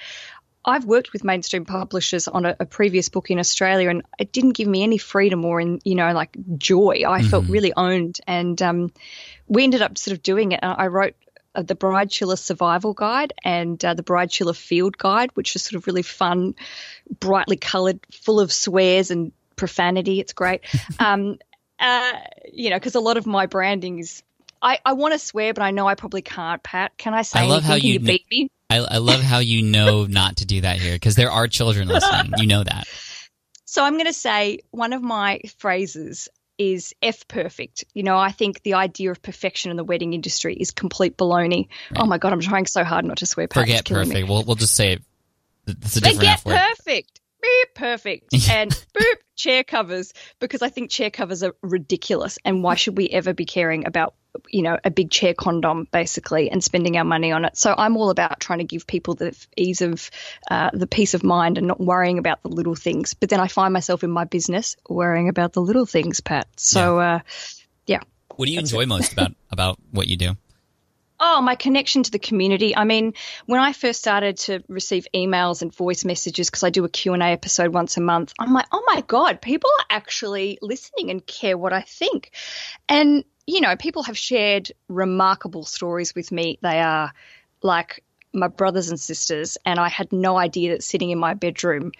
I've 0.64 0.85
worked 0.85 1.12
with 1.12 1.25
mainstream 1.25 1.64
publishers 1.64 2.28
on 2.28 2.47
a, 2.47 2.57
a, 2.61 2.66
previous 2.66 3.09
book 3.09 3.33
in 3.33 3.40
Australia, 3.40 3.90
and 3.90 4.02
it 4.19 4.31
didn't 4.31 4.52
give 4.52 4.69
me 4.69 4.85
any 4.85 4.97
freedom 4.97 5.45
or, 5.45 5.61
in 5.61 5.81
you 5.85 5.97
know, 5.97 6.12
like 6.12 6.37
joy. 6.57 7.02
I 7.07 7.21
mm-hmm. 7.21 7.28
felt 7.28 7.49
really 7.49 7.73
owned, 7.76 8.21
and 8.28 8.61
um, 8.62 8.92
we 9.49 9.64
ended 9.64 9.83
up 9.83 9.99
sort 9.99 10.16
of 10.16 10.23
doing 10.23 10.52
it. 10.52 10.61
I 10.62 10.87
wrote 10.87 11.14
uh, 11.54 11.62
the 11.62 11.75
Bride 11.75 12.11
Chilla 12.11 12.38
Survival 12.38 12.95
Guide 12.95 13.33
and 13.45 13.85
uh, 13.85 13.95
the 13.95 14.02
Bride 14.04 14.31
Chilla 14.31 14.57
Field 14.57 14.97
Guide, 14.97 15.31
which 15.35 15.57
is 15.57 15.62
sort 15.62 15.75
of 15.75 15.87
really 15.87 16.02
fun, 16.02 16.54
brightly 17.19 17.57
coloured, 17.57 18.00
full 18.12 18.38
of 18.38 18.52
swears 18.52 19.11
and 19.11 19.33
profanity. 19.57 20.21
It's 20.21 20.33
great. 20.33 20.62
um, 20.99 21.38
uh, 21.78 22.12
you 22.52 22.71
know, 22.71 22.76
because 22.76 22.95
a 22.95 23.00
lot 23.00 23.16
of 23.16 23.26
my 23.26 23.47
branding 23.47 23.99
is 23.99 24.23
I, 24.62 24.78
I 24.85 24.92
want 24.92 25.12
to 25.12 25.19
swear, 25.19 25.52
but 25.52 25.62
I 25.62 25.73
know 25.73 25.88
I 25.88 25.97
probably 25.97 26.23
can't. 26.23 26.62
Pat, 26.62 26.97
can 26.97 27.14
I 27.14 27.23
say 27.23 27.40
I 27.40 27.47
love 27.47 27.64
anything? 27.64 27.69
How 27.69 27.75
you, 27.75 27.92
you 27.95 28.00
beat 28.00 28.26
me? 28.31 28.49
I, 28.71 28.78
I 28.78 28.99
love 28.99 29.21
how 29.21 29.40
you 29.40 29.62
know 29.62 30.07
not 30.09 30.37
to 30.37 30.47
do 30.47 30.61
that 30.62 30.78
here 30.78 30.95
because 30.95 31.16
there 31.16 31.31
are 31.31 31.49
children 31.49 31.88
listening. 31.88 32.33
You 32.38 32.47
know 32.47 32.64
that. 32.64 32.87
So 33.64 33.83
I'm 33.83 33.95
going 33.95 34.04
to 34.04 34.12
say 34.12 34.59
one 34.71 34.92
of 34.92 35.00
my 35.00 35.40
phrases 35.57 36.28
is 36.59 36.95
F 37.00 37.26
perfect. 37.26 37.85
You 37.95 38.02
know, 38.02 38.19
I 38.19 38.31
think 38.31 38.62
the 38.62 38.75
idea 38.75 39.11
of 39.11 39.23
perfection 39.23 39.71
in 39.71 39.78
the 39.78 39.85
wedding 39.85 40.12
industry 40.12 40.54
is 40.54 40.73
complete 40.73 41.16
baloney. 41.16 41.69
Right. 41.90 42.02
Oh 42.02 42.04
my 42.04 42.19
god, 42.19 42.35
I'm 42.35 42.40
trying 42.40 42.66
so 42.66 42.85
hard 42.85 43.07
not 43.07 43.16
to 43.19 43.26
swear. 43.26 43.49
Pat, 43.49 43.62
Forget 43.62 43.87
perfect. 43.87 44.28
We'll 44.28 44.45
we'll 44.45 44.57
just 44.57 44.75
say 44.75 44.92
it. 44.92 45.02
It's 45.66 45.97
a 45.97 46.02
different 46.02 46.40
Forget 46.40 46.76
perfect. 46.76 47.21
Beep, 47.43 47.75
perfect. 47.75 48.35
And 48.51 48.71
boop, 48.71 49.17
chair 49.37 49.65
covers, 49.65 50.13
because 50.39 50.63
I 50.63 50.69
think 50.69 50.91
chair 50.91 51.11
covers 51.11 51.43
are 51.43 51.55
ridiculous. 51.63 52.39
And 52.45 52.63
why 52.63 52.75
should 52.75 52.97
we 52.97 53.09
ever 53.09 53.33
be 53.33 53.45
caring 53.45 53.87
about, 53.87 54.15
you 54.49 54.63
know, 54.63 54.79
a 54.85 54.91
big 54.91 55.11
chair 55.11 55.35
condom, 55.35 55.87
basically, 55.91 56.51
and 56.51 56.63
spending 56.63 56.97
our 56.97 57.05
money 57.05 57.33
on 57.33 57.45
it? 57.45 57.57
So 57.57 57.75
I'm 57.77 57.97
all 57.97 58.11
about 58.11 58.41
trying 58.41 58.59
to 58.61 58.65
give 58.65 58.87
people 58.87 59.15
the 59.15 59.37
ease 59.57 59.81
of 59.81 60.11
uh, 60.51 60.71
the 60.73 60.87
peace 60.87 61.15
of 61.15 61.25
mind 61.25 61.59
and 61.59 61.67
not 61.67 61.81
worrying 61.81 62.19
about 62.19 62.43
the 62.43 62.49
little 62.49 62.75
things. 62.75 63.15
But 63.15 63.31
then 63.31 63.41
I 63.41 63.49
find 63.49 63.73
myself 63.73 64.05
in 64.05 64.11
my 64.11 64.25
business 64.25 64.77
worrying 64.89 65.29
about 65.29 65.53
the 65.53 65.63
little 65.63 65.87
things, 65.87 66.21
Pat. 66.21 66.49
So, 66.57 66.99
yeah. 66.99 67.15
Uh, 67.15 67.19
yeah. 67.87 68.01
What 68.37 68.47
do 68.47 68.53
you 68.53 68.61
enjoy 68.61 68.83
it. 68.83 68.89
most 68.89 69.13
about, 69.13 69.33
about 69.51 69.79
what 69.91 70.09
you 70.09 70.17
do? 70.17 70.37
Oh, 71.25 71.41
my 71.41 71.55
connection 71.55 72.02
to 72.02 72.11
the 72.11 72.19
community. 72.19 72.76
I 72.76 72.83
mean, 72.83 73.14
when 73.47 73.61
I 73.61 73.73
first 73.73 74.00
started 74.00 74.38
to 74.38 74.64
receive 74.69 75.07
emails 75.14 75.62
and 75.62 75.73
voice 75.73 76.05
messages 76.05 76.50
because 76.50 76.64
I 76.64 76.71
do 76.71 76.85
a 76.85 76.88
Q&A 76.88 77.17
episode 77.19 77.73
once 77.73 77.97
a 77.97 78.00
month, 78.00 78.33
I'm 78.41 78.52
like, 78.52 78.67
"Oh 78.73 78.83
my 78.88 79.02
god, 79.02 79.41
people 79.41 79.71
are 79.79 79.87
actually 79.88 80.59
listening 80.61 81.11
and 81.11 81.25
care 81.25 81.57
what 81.57 81.73
I 81.73 81.83
think." 81.83 82.33
And 82.88 83.25
you 83.47 83.61
know, 83.61 83.76
people 83.76 84.02
have 84.02 84.19
shared 84.19 84.73
remarkable 84.88 85.64
stories 85.64 86.12
with 86.12 86.33
me. 86.33 86.59
They 86.61 86.81
are 86.81 87.12
like 87.62 88.02
my 88.33 88.49
brothers 88.49 88.89
and 88.89 88.99
sisters, 88.99 89.59
and 89.65 89.79
I 89.79 89.89
had 89.89 90.12
no 90.12 90.37
idea 90.37 90.73
that 90.73 90.83
sitting 90.83 91.11
in 91.11 91.19
my 91.19 91.35
bedroom 91.35 91.93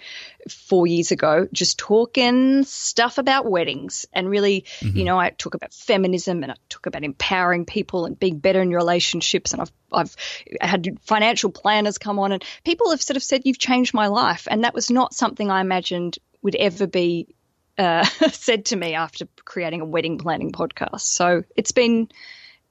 four 0.49 0.87
years 0.87 1.11
ago, 1.11 1.49
just 1.53 1.79
talking 1.79 2.65
stuff 2.65 3.19
about 3.19 3.51
weddings, 3.51 4.07
and 4.13 4.29
really, 4.29 4.65
mm-hmm. 4.81 4.97
you 4.97 5.05
know, 5.05 5.19
I 5.19 5.31
talk 5.31 5.55
about 5.55 5.73
feminism 5.73 6.43
and 6.43 6.53
I 6.53 6.57
talk 6.69 6.87
about 6.87 7.05
empowering 7.05 7.65
people 7.65 8.07
and 8.07 8.19
being 8.19 8.39
better 8.39 8.63
in 8.63 8.71
your 8.71 8.81
relationships, 8.81 9.53
and 9.53 9.63
I've 9.63 9.73
I've 9.93 10.17
had 10.61 10.99
financial 11.03 11.51
planners 11.51 11.99
come 11.99 12.19
on, 12.19 12.33
and 12.33 12.45
people 12.65 12.91
have 12.91 13.03
sort 13.03 13.17
of 13.17 13.23
said 13.23 13.43
you've 13.45 13.59
changed 13.59 13.95
my 13.95 14.07
life, 14.07 14.49
and 14.51 14.65
that 14.65 14.75
was 14.75 14.91
not 14.91 15.15
something 15.15 15.51
I 15.51 15.61
imagined 15.61 16.19
would 16.43 16.57
ever 16.57 16.87
be 16.87 17.35
uh, 17.79 18.05
said 18.33 18.67
to 18.67 18.77
me 18.77 18.95
after 18.95 19.27
creating 19.45 19.81
a 19.81 19.85
wedding 19.85 20.19
planning 20.19 20.53
podcast. 20.53 21.01
So 21.01 21.45
it's 21.57 21.73
been 21.73 22.09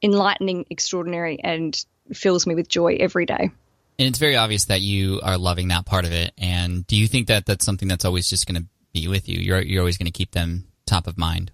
enlightening, 0.01 0.65
extraordinary, 0.69 1.39
and 1.43 1.83
fills 2.13 2.47
me 2.47 2.55
with 2.55 2.67
joy 2.67 2.97
every 2.99 3.25
day. 3.25 3.51
And 3.99 4.07
it's 4.07 4.19
very 4.19 4.35
obvious 4.35 4.65
that 4.65 4.81
you 4.81 5.21
are 5.21 5.37
loving 5.37 5.67
that 5.67 5.85
part 5.85 6.05
of 6.05 6.11
it. 6.11 6.33
And 6.37 6.85
do 6.87 6.95
you 6.95 7.07
think 7.07 7.27
that 7.27 7.45
that's 7.45 7.65
something 7.65 7.87
that's 7.87 8.05
always 8.05 8.29
just 8.29 8.47
going 8.47 8.61
to 8.61 8.67
be 8.93 9.07
with 9.07 9.29
you? 9.29 9.39
You're 9.39 9.61
you're 9.61 9.81
always 9.81 9.97
going 9.97 10.11
to 10.11 10.11
keep 10.11 10.31
them 10.31 10.65
top 10.85 11.07
of 11.07 11.17
mind. 11.17 11.51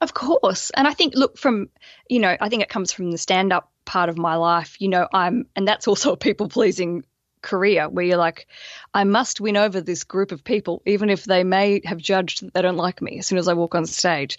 Of 0.00 0.12
course. 0.12 0.70
And 0.70 0.86
I 0.86 0.92
think 0.92 1.14
look 1.14 1.38
from, 1.38 1.70
you 2.08 2.18
know, 2.18 2.36
I 2.38 2.48
think 2.48 2.62
it 2.62 2.68
comes 2.68 2.92
from 2.92 3.10
the 3.10 3.18
stand 3.18 3.52
up 3.52 3.70
part 3.86 4.10
of 4.10 4.18
my 4.18 4.34
life. 4.36 4.76
You 4.80 4.88
know, 4.88 5.08
I'm 5.12 5.46
and 5.56 5.66
that's 5.66 5.88
also 5.88 6.12
a 6.12 6.16
people 6.16 6.48
pleasing 6.48 7.04
career 7.40 7.88
where 7.88 8.04
you're 8.04 8.18
like, 8.18 8.46
I 8.92 9.04
must 9.04 9.40
win 9.40 9.56
over 9.56 9.80
this 9.80 10.04
group 10.04 10.32
of 10.32 10.44
people, 10.44 10.82
even 10.84 11.08
if 11.08 11.24
they 11.24 11.44
may 11.44 11.80
have 11.84 11.98
judged 11.98 12.44
that 12.44 12.54
they 12.54 12.62
don't 12.62 12.76
like 12.76 13.00
me 13.00 13.18
as 13.18 13.26
soon 13.26 13.38
as 13.38 13.48
I 13.48 13.54
walk 13.54 13.74
on 13.74 13.86
stage. 13.86 14.38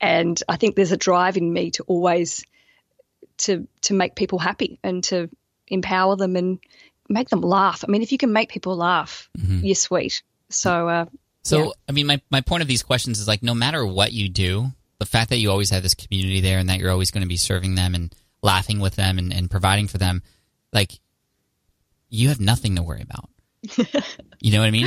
And 0.00 0.42
I 0.48 0.56
think 0.56 0.76
there's 0.76 0.92
a 0.92 0.96
drive 0.96 1.36
in 1.36 1.50
me 1.50 1.70
to 1.72 1.84
always 1.84 2.44
to 3.38 3.66
to 3.82 3.94
make 3.94 4.14
people 4.14 4.38
happy 4.38 4.78
and 4.82 5.02
to 5.04 5.28
empower 5.68 6.16
them 6.16 6.36
and 6.36 6.58
make 7.08 7.28
them 7.28 7.40
laugh. 7.40 7.84
I 7.86 7.90
mean, 7.90 8.02
if 8.02 8.12
you 8.12 8.18
can 8.18 8.32
make 8.32 8.50
people 8.50 8.76
laugh, 8.76 9.28
mm-hmm. 9.38 9.64
you're 9.64 9.74
sweet. 9.74 10.22
So, 10.50 10.88
uh, 10.88 11.06
so 11.42 11.58
yeah. 11.58 11.70
I 11.88 11.92
mean, 11.92 12.06
my 12.06 12.20
my 12.30 12.40
point 12.40 12.62
of 12.62 12.68
these 12.68 12.82
questions 12.82 13.20
is 13.20 13.28
like, 13.28 13.42
no 13.42 13.54
matter 13.54 13.84
what 13.86 14.12
you 14.12 14.28
do, 14.28 14.68
the 14.98 15.06
fact 15.06 15.30
that 15.30 15.38
you 15.38 15.50
always 15.50 15.70
have 15.70 15.82
this 15.82 15.94
community 15.94 16.40
there 16.40 16.58
and 16.58 16.68
that 16.68 16.78
you're 16.78 16.90
always 16.90 17.10
going 17.10 17.22
to 17.22 17.28
be 17.28 17.36
serving 17.36 17.74
them 17.74 17.94
and 17.94 18.14
laughing 18.42 18.80
with 18.80 18.96
them 18.96 19.18
and, 19.18 19.32
and 19.32 19.50
providing 19.50 19.88
for 19.88 19.98
them, 19.98 20.22
like 20.72 21.00
you 22.08 22.28
have 22.28 22.40
nothing 22.40 22.76
to 22.76 22.82
worry 22.82 23.02
about. 23.02 23.30
you 24.40 24.52
know 24.52 24.60
what 24.60 24.66
I 24.66 24.70
mean? 24.70 24.86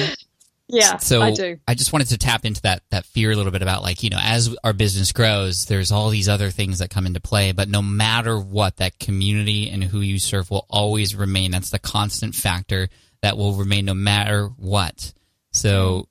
Yeah, 0.71 0.97
so 0.97 1.21
I 1.21 1.31
do. 1.31 1.59
I 1.67 1.73
just 1.73 1.93
wanted 1.93 2.09
to 2.09 2.17
tap 2.17 2.45
into 2.45 2.61
that 2.61 2.83
that 2.91 3.05
fear 3.05 3.31
a 3.31 3.35
little 3.35 3.51
bit 3.51 3.61
about 3.61 3.81
like 3.81 4.03
you 4.03 4.09
know 4.09 4.19
as 4.21 4.55
our 4.63 4.73
business 4.73 5.11
grows, 5.11 5.65
there's 5.65 5.91
all 5.91 6.09
these 6.09 6.29
other 6.29 6.49
things 6.49 6.79
that 6.79 6.89
come 6.89 7.05
into 7.05 7.19
play. 7.19 7.51
But 7.51 7.69
no 7.69 7.81
matter 7.81 8.39
what, 8.39 8.77
that 8.77 8.99
community 8.99 9.69
and 9.69 9.83
who 9.83 9.99
you 9.99 10.19
serve 10.19 10.49
will 10.49 10.65
always 10.69 11.15
remain. 11.15 11.51
That's 11.51 11.69
the 11.69 11.79
constant 11.79 12.35
factor 12.35 12.89
that 13.21 13.37
will 13.37 13.53
remain 13.53 13.85
no 13.85 13.93
matter 13.93 14.47
what. 14.57 15.13
So 15.51 16.07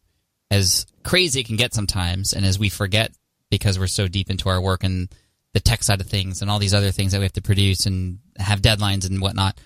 as 0.50 0.86
crazy 1.02 1.40
it 1.40 1.46
can 1.46 1.56
get 1.56 1.74
sometimes, 1.74 2.32
and 2.32 2.44
as 2.44 2.58
we 2.58 2.68
forget 2.68 3.12
because 3.50 3.78
we're 3.78 3.86
so 3.86 4.08
deep 4.08 4.30
into 4.30 4.48
our 4.48 4.60
work 4.60 4.84
and 4.84 5.08
the 5.52 5.60
tech 5.60 5.82
side 5.82 6.00
of 6.00 6.06
things 6.06 6.42
and 6.42 6.50
all 6.50 6.58
these 6.58 6.74
other 6.74 6.92
things 6.92 7.12
that 7.12 7.18
we 7.18 7.24
have 7.24 7.32
to 7.32 7.42
produce 7.42 7.86
and 7.86 8.18
have 8.38 8.62
deadlines 8.62 9.08
and 9.08 9.20
whatnot, 9.20 9.58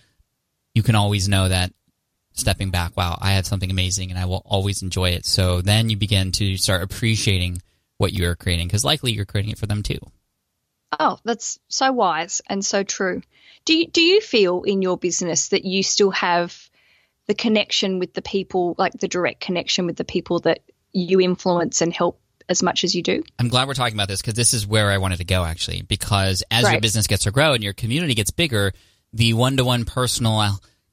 you 0.75 0.83
can 0.83 0.95
always 0.95 1.29
know 1.29 1.49
that 1.49 1.73
stepping 2.35 2.71
back, 2.71 2.97
wow, 2.97 3.17
I 3.21 3.33
have 3.33 3.47
something 3.47 3.71
amazing 3.71 4.11
and 4.11 4.19
I 4.19 4.27
will 4.27 4.43
always 4.45 4.83
enjoy 4.83 5.11
it. 5.11 5.25
So 5.25 5.63
then 5.63 5.89
you 5.89 5.97
begin 5.97 6.33
to 6.33 6.57
start 6.57 6.83
appreciating 6.83 7.63
what 7.97 8.13
you 8.13 8.29
are 8.29 8.35
creating 8.35 8.67
because 8.67 8.85
likely 8.85 9.13
you're 9.13 9.25
creating 9.25 9.53
it 9.53 9.59
for 9.59 9.67
them 9.67 9.83
too. 9.83 9.99
Oh, 10.99 11.19
that's 11.25 11.59
so 11.69 11.91
wise 11.93 12.43
and 12.49 12.65
so 12.65 12.83
true. 12.83 13.23
Do 13.65 13.75
you, 13.75 13.87
do 13.87 14.03
you 14.03 14.21
feel 14.21 14.63
in 14.63 14.83
your 14.83 14.99
business 14.99 15.49
that 15.49 15.65
you 15.65 15.83
still 15.83 16.11
have 16.11 16.69
the 17.27 17.35
connection 17.35 17.99
with 17.99 18.13
the 18.13 18.23
people, 18.23 18.75
like 18.79 18.93
the 18.93 19.09
direct 19.09 19.41
connection 19.41 19.87
with 19.87 19.97
the 19.97 20.05
people 20.05 20.41
that 20.41 20.61
you 20.93 21.21
influence 21.21 21.81
and 21.81 21.93
help 21.93 22.21
as 22.49 22.63
much 22.63 22.85
as 22.85 22.95
you 22.95 23.03
do? 23.03 23.23
I'm 23.39 23.49
glad 23.49 23.69
we're 23.69 23.75
talking 23.75 23.97
about 23.97 24.09
this 24.09 24.21
because 24.21 24.35
this 24.35 24.55
is 24.55 24.67
where 24.67 24.91
I 24.91 24.99
wanted 24.99 25.19
to 25.19 25.25
go 25.25 25.45
actually. 25.45 25.83
Because 25.83 26.43
as 26.51 26.65
right. 26.65 26.73
your 26.73 26.81
business 26.81 27.07
gets 27.07 27.25
to 27.25 27.31
grow 27.31 27.55
and 27.55 27.63
your 27.63 27.73
community 27.73 28.15
gets 28.15 28.31
bigger, 28.31 28.73
the 29.13 29.33
one 29.33 29.57
to 29.57 29.65
one 29.65 29.85
personal 29.85 30.33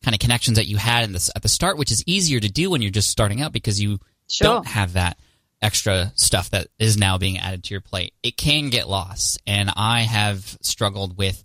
kind 0.03 0.15
of 0.15 0.19
connections 0.19 0.57
that 0.57 0.67
you 0.67 0.77
had 0.77 1.03
in 1.03 1.13
this 1.13 1.29
at 1.35 1.41
the 1.41 1.49
start, 1.49 1.77
which 1.77 1.91
is 1.91 2.03
easier 2.05 2.39
to 2.39 2.49
do 2.49 2.69
when 2.71 2.81
you're 2.81 2.91
just 2.91 3.09
starting 3.09 3.41
out 3.41 3.51
because 3.51 3.79
you 3.79 3.99
sure. 4.29 4.47
don't 4.47 4.67
have 4.67 4.93
that 4.93 5.17
extra 5.61 6.11
stuff 6.15 6.49
that 6.49 6.67
is 6.79 6.97
now 6.97 7.17
being 7.17 7.37
added 7.37 7.63
to 7.63 7.73
your 7.73 7.81
plate. 7.81 8.13
It 8.23 8.35
can 8.35 8.69
get 8.69 8.89
lost, 8.89 9.39
and 9.45 9.71
I 9.75 10.01
have 10.01 10.57
struggled 10.61 11.17
with 11.17 11.43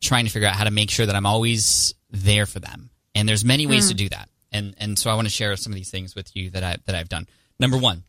trying 0.00 0.26
to 0.26 0.30
figure 0.30 0.48
out 0.48 0.54
how 0.54 0.64
to 0.64 0.70
make 0.70 0.90
sure 0.90 1.06
that 1.06 1.16
I'm 1.16 1.26
always 1.26 1.94
there 2.10 2.46
for 2.46 2.60
them. 2.60 2.90
And 3.14 3.28
there's 3.28 3.44
many 3.44 3.66
ways 3.66 3.86
mm. 3.86 3.88
to 3.88 3.94
do 3.94 4.08
that. 4.10 4.28
And 4.52 4.74
and 4.78 4.98
so 4.98 5.10
I 5.10 5.14
want 5.14 5.26
to 5.26 5.32
share 5.32 5.56
some 5.56 5.72
of 5.72 5.76
these 5.76 5.90
things 5.90 6.14
with 6.14 6.34
you 6.36 6.50
that 6.50 6.62
I 6.62 6.76
that 6.86 6.94
I've 6.94 7.08
done. 7.08 7.26
Number 7.58 7.78
1, 7.78 8.02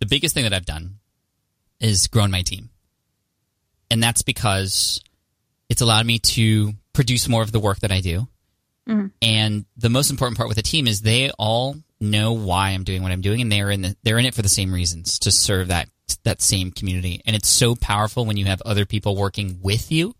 the 0.00 0.06
biggest 0.06 0.34
thing 0.34 0.44
that 0.44 0.52
I've 0.52 0.66
done 0.66 0.98
is 1.80 2.08
grown 2.08 2.30
my 2.30 2.42
team. 2.42 2.70
And 3.90 4.02
that's 4.02 4.22
because 4.22 5.00
it's 5.68 5.80
allowed 5.80 6.04
me 6.04 6.18
to 6.18 6.72
produce 6.92 7.28
more 7.28 7.42
of 7.42 7.52
the 7.52 7.60
work 7.60 7.78
that 7.80 7.92
I 7.92 8.00
do 8.00 8.26
Mm-hmm. 8.88 9.06
And 9.20 9.64
the 9.76 9.90
most 9.90 10.10
important 10.10 10.36
part 10.36 10.48
with 10.48 10.56
the 10.56 10.62
team 10.62 10.86
is 10.86 11.02
they 11.02 11.30
all 11.32 11.76
know 12.00 12.32
why 12.32 12.70
I'm 12.70 12.84
doing 12.84 13.02
what 13.02 13.12
I'm 13.12 13.20
doing, 13.20 13.40
and 13.40 13.52
they're 13.52 13.70
in 13.70 13.82
the, 13.82 13.96
they're 14.02 14.18
in 14.18 14.24
it 14.26 14.34
for 14.34 14.42
the 14.42 14.48
same 14.48 14.72
reasons 14.72 15.18
to 15.20 15.30
serve 15.30 15.68
that 15.68 15.88
that 16.24 16.40
same 16.40 16.70
community. 16.70 17.20
And 17.26 17.36
it's 17.36 17.48
so 17.48 17.74
powerful 17.74 18.24
when 18.24 18.36
you 18.36 18.46
have 18.46 18.62
other 18.62 18.86
people 18.86 19.16
working 19.16 19.58
with 19.62 19.92
you, 19.92 20.14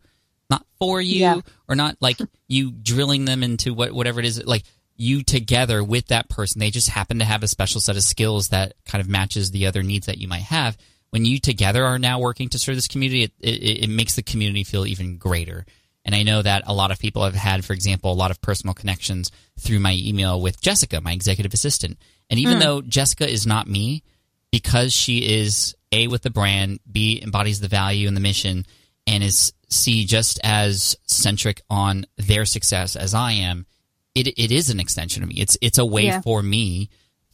not 0.50 0.64
for 0.78 1.00
you, 1.00 1.20
yeah. 1.20 1.40
or 1.68 1.74
not 1.74 1.96
like 2.00 2.18
you 2.48 2.70
drilling 2.70 3.24
them 3.24 3.42
into 3.42 3.72
what 3.72 3.92
whatever 3.92 4.20
it 4.20 4.26
is. 4.26 4.44
Like 4.44 4.64
you 4.96 5.22
together 5.22 5.82
with 5.82 6.08
that 6.08 6.28
person, 6.28 6.58
they 6.58 6.70
just 6.70 6.90
happen 6.90 7.20
to 7.20 7.24
have 7.24 7.42
a 7.42 7.48
special 7.48 7.80
set 7.80 7.96
of 7.96 8.02
skills 8.02 8.48
that 8.48 8.74
kind 8.84 9.00
of 9.00 9.08
matches 9.08 9.50
the 9.50 9.66
other 9.66 9.82
needs 9.82 10.06
that 10.06 10.18
you 10.18 10.28
might 10.28 10.42
have. 10.42 10.76
When 11.10 11.24
you 11.24 11.38
together 11.38 11.84
are 11.84 11.98
now 11.98 12.18
working 12.20 12.50
to 12.50 12.58
serve 12.58 12.74
this 12.74 12.88
community, 12.88 13.22
it, 13.22 13.32
it, 13.40 13.84
it 13.84 13.90
makes 13.90 14.16
the 14.16 14.22
community 14.22 14.64
feel 14.64 14.84
even 14.84 15.16
greater. 15.16 15.64
And 16.08 16.14
I 16.14 16.22
know 16.22 16.40
that 16.40 16.62
a 16.66 16.72
lot 16.72 16.90
of 16.90 16.98
people 16.98 17.22
have 17.22 17.34
had, 17.34 17.66
for 17.66 17.74
example, 17.74 18.10
a 18.10 18.14
lot 18.14 18.30
of 18.30 18.40
personal 18.40 18.72
connections 18.72 19.30
through 19.58 19.78
my 19.78 19.92
email 19.92 20.40
with 20.40 20.58
Jessica, 20.58 21.02
my 21.02 21.12
executive 21.12 21.52
assistant. 21.52 21.98
And 22.30 22.40
even 22.40 22.56
mm. 22.56 22.60
though 22.62 22.80
Jessica 22.80 23.30
is 23.30 23.46
not 23.46 23.68
me, 23.68 24.02
because 24.50 24.94
she 24.94 25.18
is 25.18 25.76
A 25.92 26.08
with 26.08 26.22
the 26.22 26.30
brand, 26.30 26.80
B 26.90 27.20
embodies 27.22 27.60
the 27.60 27.68
value 27.68 28.08
and 28.08 28.16
the 28.16 28.22
mission, 28.22 28.64
and 29.06 29.22
is 29.22 29.52
C 29.68 30.06
just 30.06 30.40
as 30.42 30.96
centric 31.04 31.60
on 31.68 32.06
their 32.16 32.46
success 32.46 32.96
as 32.96 33.12
I 33.12 33.32
am, 33.32 33.66
it 34.14 34.28
it 34.28 34.50
is 34.50 34.70
an 34.70 34.80
extension 34.80 35.22
of 35.22 35.28
me. 35.28 35.34
It's 35.36 35.58
it's 35.60 35.76
a 35.76 35.84
way 35.84 36.04
yeah. 36.04 36.22
for 36.22 36.42
me 36.42 36.88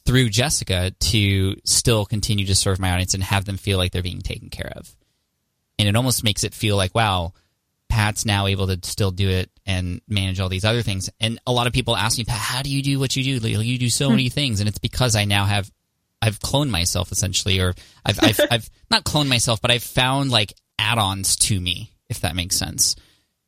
through 0.05 0.31
Jessica 0.31 0.91
to 0.91 1.55
still 1.63 2.07
continue 2.07 2.47
to 2.47 2.57
serve 2.57 2.81
my 2.81 2.91
audience 2.91 3.15
and 3.15 3.23
have 3.23 3.45
them 3.45 3.57
feel 3.57 3.79
like 3.79 3.93
they're 3.93 4.03
being 4.03 4.21
taken 4.21 4.51
care 4.51 4.73
of. 4.75 4.97
And 5.79 5.87
it 5.87 5.95
almost 5.95 6.25
makes 6.25 6.43
it 6.43 6.55
feel 6.55 6.77
like, 6.77 6.93
wow, 6.93 7.35
Pat's 7.95 8.27
now 8.27 8.49
able 8.49 8.67
to 8.67 8.79
still 8.83 9.13
do 9.13 9.29
it 9.29 9.53
and 9.65 10.01
manage 10.09 10.41
all 10.41 10.49
these 10.49 10.65
other 10.65 10.83
things. 10.83 11.09
And 11.21 11.39
a 11.47 11.53
lot 11.53 11.69
of 11.69 11.73
people 11.73 11.97
ask 11.97 12.19
me, 12.19 12.25
Pat, 12.25 12.37
how 12.37 12.61
do 12.61 12.69
you 12.69 12.83
do 12.83 12.99
what 12.99 13.15
you 13.15 13.39
do? 13.39 13.49
You 13.49 13.79
do 13.79 13.89
so 13.89 14.07
hmm. 14.07 14.17
many 14.17 14.29
things, 14.31 14.59
and 14.59 14.69
it's 14.69 14.81
because 14.81 15.15
I 15.15 15.27
now 15.27 15.45
have 15.45 15.71
I've 16.21 16.41
cloned 16.41 16.71
myself 16.71 17.13
essentially, 17.13 17.61
or 17.61 17.73
I've 18.05 18.19
I've, 18.21 18.41
I've 18.51 18.71
not 18.91 19.05
cloned 19.05 19.29
myself, 19.29 19.61
but 19.63 19.71
I've 19.71 19.85
found 19.85 20.33
like 20.33 20.55
add-ons 20.77 21.37
to 21.37 21.61
me, 21.61 21.93
if 22.09 22.23
that 22.23 22.35
makes 22.35 22.57
sense. 22.57 22.97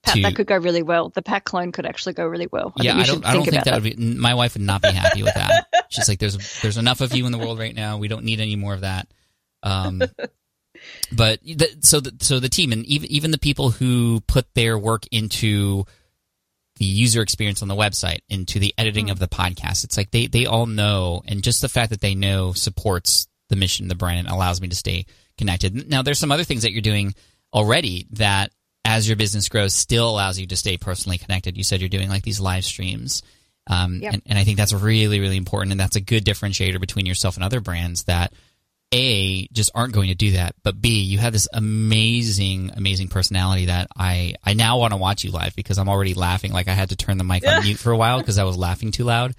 Pat, 0.05 0.15
to, 0.15 0.23
that 0.23 0.37
could 0.37 0.47
go 0.47 0.59
really 0.59 0.85
well. 0.85 1.09
The 1.09 1.23
Pat 1.23 1.43
clone 1.43 1.73
could 1.73 1.85
actually 1.85 2.13
go 2.13 2.25
really 2.25 2.47
well. 2.47 2.73
I 2.79 2.85
yeah, 2.85 2.97
I 2.97 3.03
don't. 3.03 3.27
I 3.27 3.35
don't 3.35 3.43
think 3.43 3.55
that, 3.55 3.65
that 3.65 3.83
would 3.83 3.97
be. 3.97 3.97
My 3.97 4.35
wife 4.35 4.55
would 4.55 4.63
not 4.63 4.81
be 4.81 4.93
happy 4.93 5.25
with 5.25 5.35
that. 5.35 5.67
She's 5.89 6.09
like, 6.09 6.21
"There's 6.21 6.61
there's 6.61 6.77
enough 6.77 7.01
of 7.01 7.17
you 7.17 7.27
in 7.27 7.33
the 7.33 7.39
world 7.39 7.59
right 7.59 7.75
now. 7.75 7.99
We 7.99 8.07
don't 8.07 8.25
need 8.25 8.39
any 8.39 8.55
more 8.55 8.75
of 8.75 8.83
that." 8.83 9.09
Um, 9.65 10.03
but 11.13 11.41
the, 11.43 11.77
so 11.81 12.01
the, 12.01 12.13
so 12.21 12.41
the 12.41 12.49
team 12.49 12.73
and 12.73 12.85
even 12.87 13.11
even 13.11 13.31
the 13.31 13.39
people 13.39 13.71
who 13.71 14.21
put 14.27 14.47
their 14.55 14.79
work 14.79 15.05
into 15.11 15.85
the 16.79 16.85
user 16.85 17.23
experience 17.23 17.63
on 17.63 17.69
the 17.69 17.75
website 17.75 18.19
into 18.29 18.59
the 18.59 18.75
editing 18.77 19.09
of 19.11 19.19
the 19.19 19.29
podcast. 19.29 19.83
It's 19.85 19.97
like 19.97 20.11
they, 20.11 20.27
they 20.27 20.45
all 20.45 20.67
know, 20.67 21.23
and 21.27 21.43
just 21.43 21.63
the 21.63 21.71
fact 21.71 21.89
that 21.91 22.03
they 22.03 22.15
know 22.15 22.53
supports 22.53 23.29
the 23.49 23.57
mission, 23.57 23.89
the 23.89 23.95
brand, 23.95 24.19
and 24.19 24.29
allows 24.29 24.61
me 24.61 24.69
to 24.69 24.77
stay 24.77 25.07
connected. 25.39 25.89
Now, 25.89 26.03
there's 26.03 26.19
some 26.19 26.33
other 26.33 26.45
things 26.45 26.63
that 26.63 26.73
you're 26.73 26.83
doing 26.83 27.15
already 27.55 28.07
that, 28.11 28.51
as 28.85 29.09
your 29.09 29.17
business 29.17 29.49
grows, 29.49 29.73
still 29.73 30.11
allows 30.11 30.39
you 30.39 30.47
to 30.49 30.57
stay 30.57 30.77
personally 30.77 31.17
connected. 31.17 31.57
You 31.57 31.65
said 31.65 31.81
you're 31.81 31.89
doing 31.89 32.11
like 32.11 32.25
these 32.25 32.41
live 32.41 32.65
streams. 32.65 33.23
Um, 33.69 34.01
Yep. 34.03 34.13
and, 34.13 34.23
and 34.27 34.39
I 34.39 34.45
think 34.45 34.59
that's 34.59 34.75
really, 34.75 35.19
really 35.19 35.39
important. 35.39 35.73
And 35.73 35.81
that's 35.81 35.97
a 35.97 36.01
good 36.01 36.27
differentiator 36.27 36.79
between 36.79 37.07
yourself 37.07 37.37
and 37.37 37.45
other 37.45 37.61
brands 37.61 38.05
that 38.05 38.35
a 38.93 39.47
just 39.49 39.71
aren't 39.75 39.93
going 39.93 40.09
to 40.09 40.15
do 40.15 40.33
that 40.33 40.55
but 40.63 40.81
b 40.81 41.01
you 41.03 41.19
have 41.19 41.33
this 41.33 41.49
amazing 41.53 42.71
amazing 42.77 43.09
personality 43.09 43.67
that 43.67 43.89
i 43.97 44.35
i 44.45 44.55
now 44.55 44.79
want 44.79 44.93
to 44.93 44.97
watch 44.97 45.25
you 45.25 45.31
live 45.33 45.55
because 45.57 45.79
i'm 45.79 45.89
already 45.89 46.15
laughing 46.15 46.53
like 46.53 46.69
i 46.69 46.73
had 46.73 46.89
to 46.91 46.97
turn 46.97 47.19
the 47.19 47.25
mic 47.25 47.47
on 47.47 47.63
mute 47.65 47.79
for 47.79 47.91
a 47.91 47.97
while 47.97 48.19
because 48.19 48.39
i 48.39 48.45
was 48.45 48.57
laughing 48.57 48.93
too 48.93 49.03
loud 49.05 49.35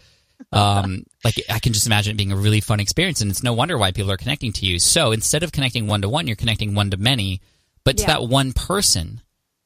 um 0.52 1.04
like 1.24 1.36
i 1.50 1.60
can 1.60 1.72
just 1.72 1.86
imagine 1.88 2.12
it 2.12 2.18
being 2.18 2.32
a 2.34 2.36
really 2.38 2.60
fun 2.62 2.80
experience 2.82 3.22
and 3.22 3.32
it's 3.32 3.42
no 3.44 3.54
wonder 3.54 3.78
why 3.78 3.92
people 3.92 4.12
are 4.12 4.18
connecting 4.18 4.52
to 4.52 4.66
you 4.66 4.80
so 4.80 5.12
instead 5.12 5.44
of 5.44 5.52
connecting 5.54 5.88
one 5.88 6.02
to 6.02 6.10
one 6.10 6.28
you're 6.28 6.36
connecting 6.36 6.76
one 6.76 6.90
to 6.92 6.98
many 6.98 7.40
but 7.86 7.96
to 7.98 8.04
Yeah. 8.04 8.08
that 8.20 8.24
one 8.28 8.52
person 8.54 9.22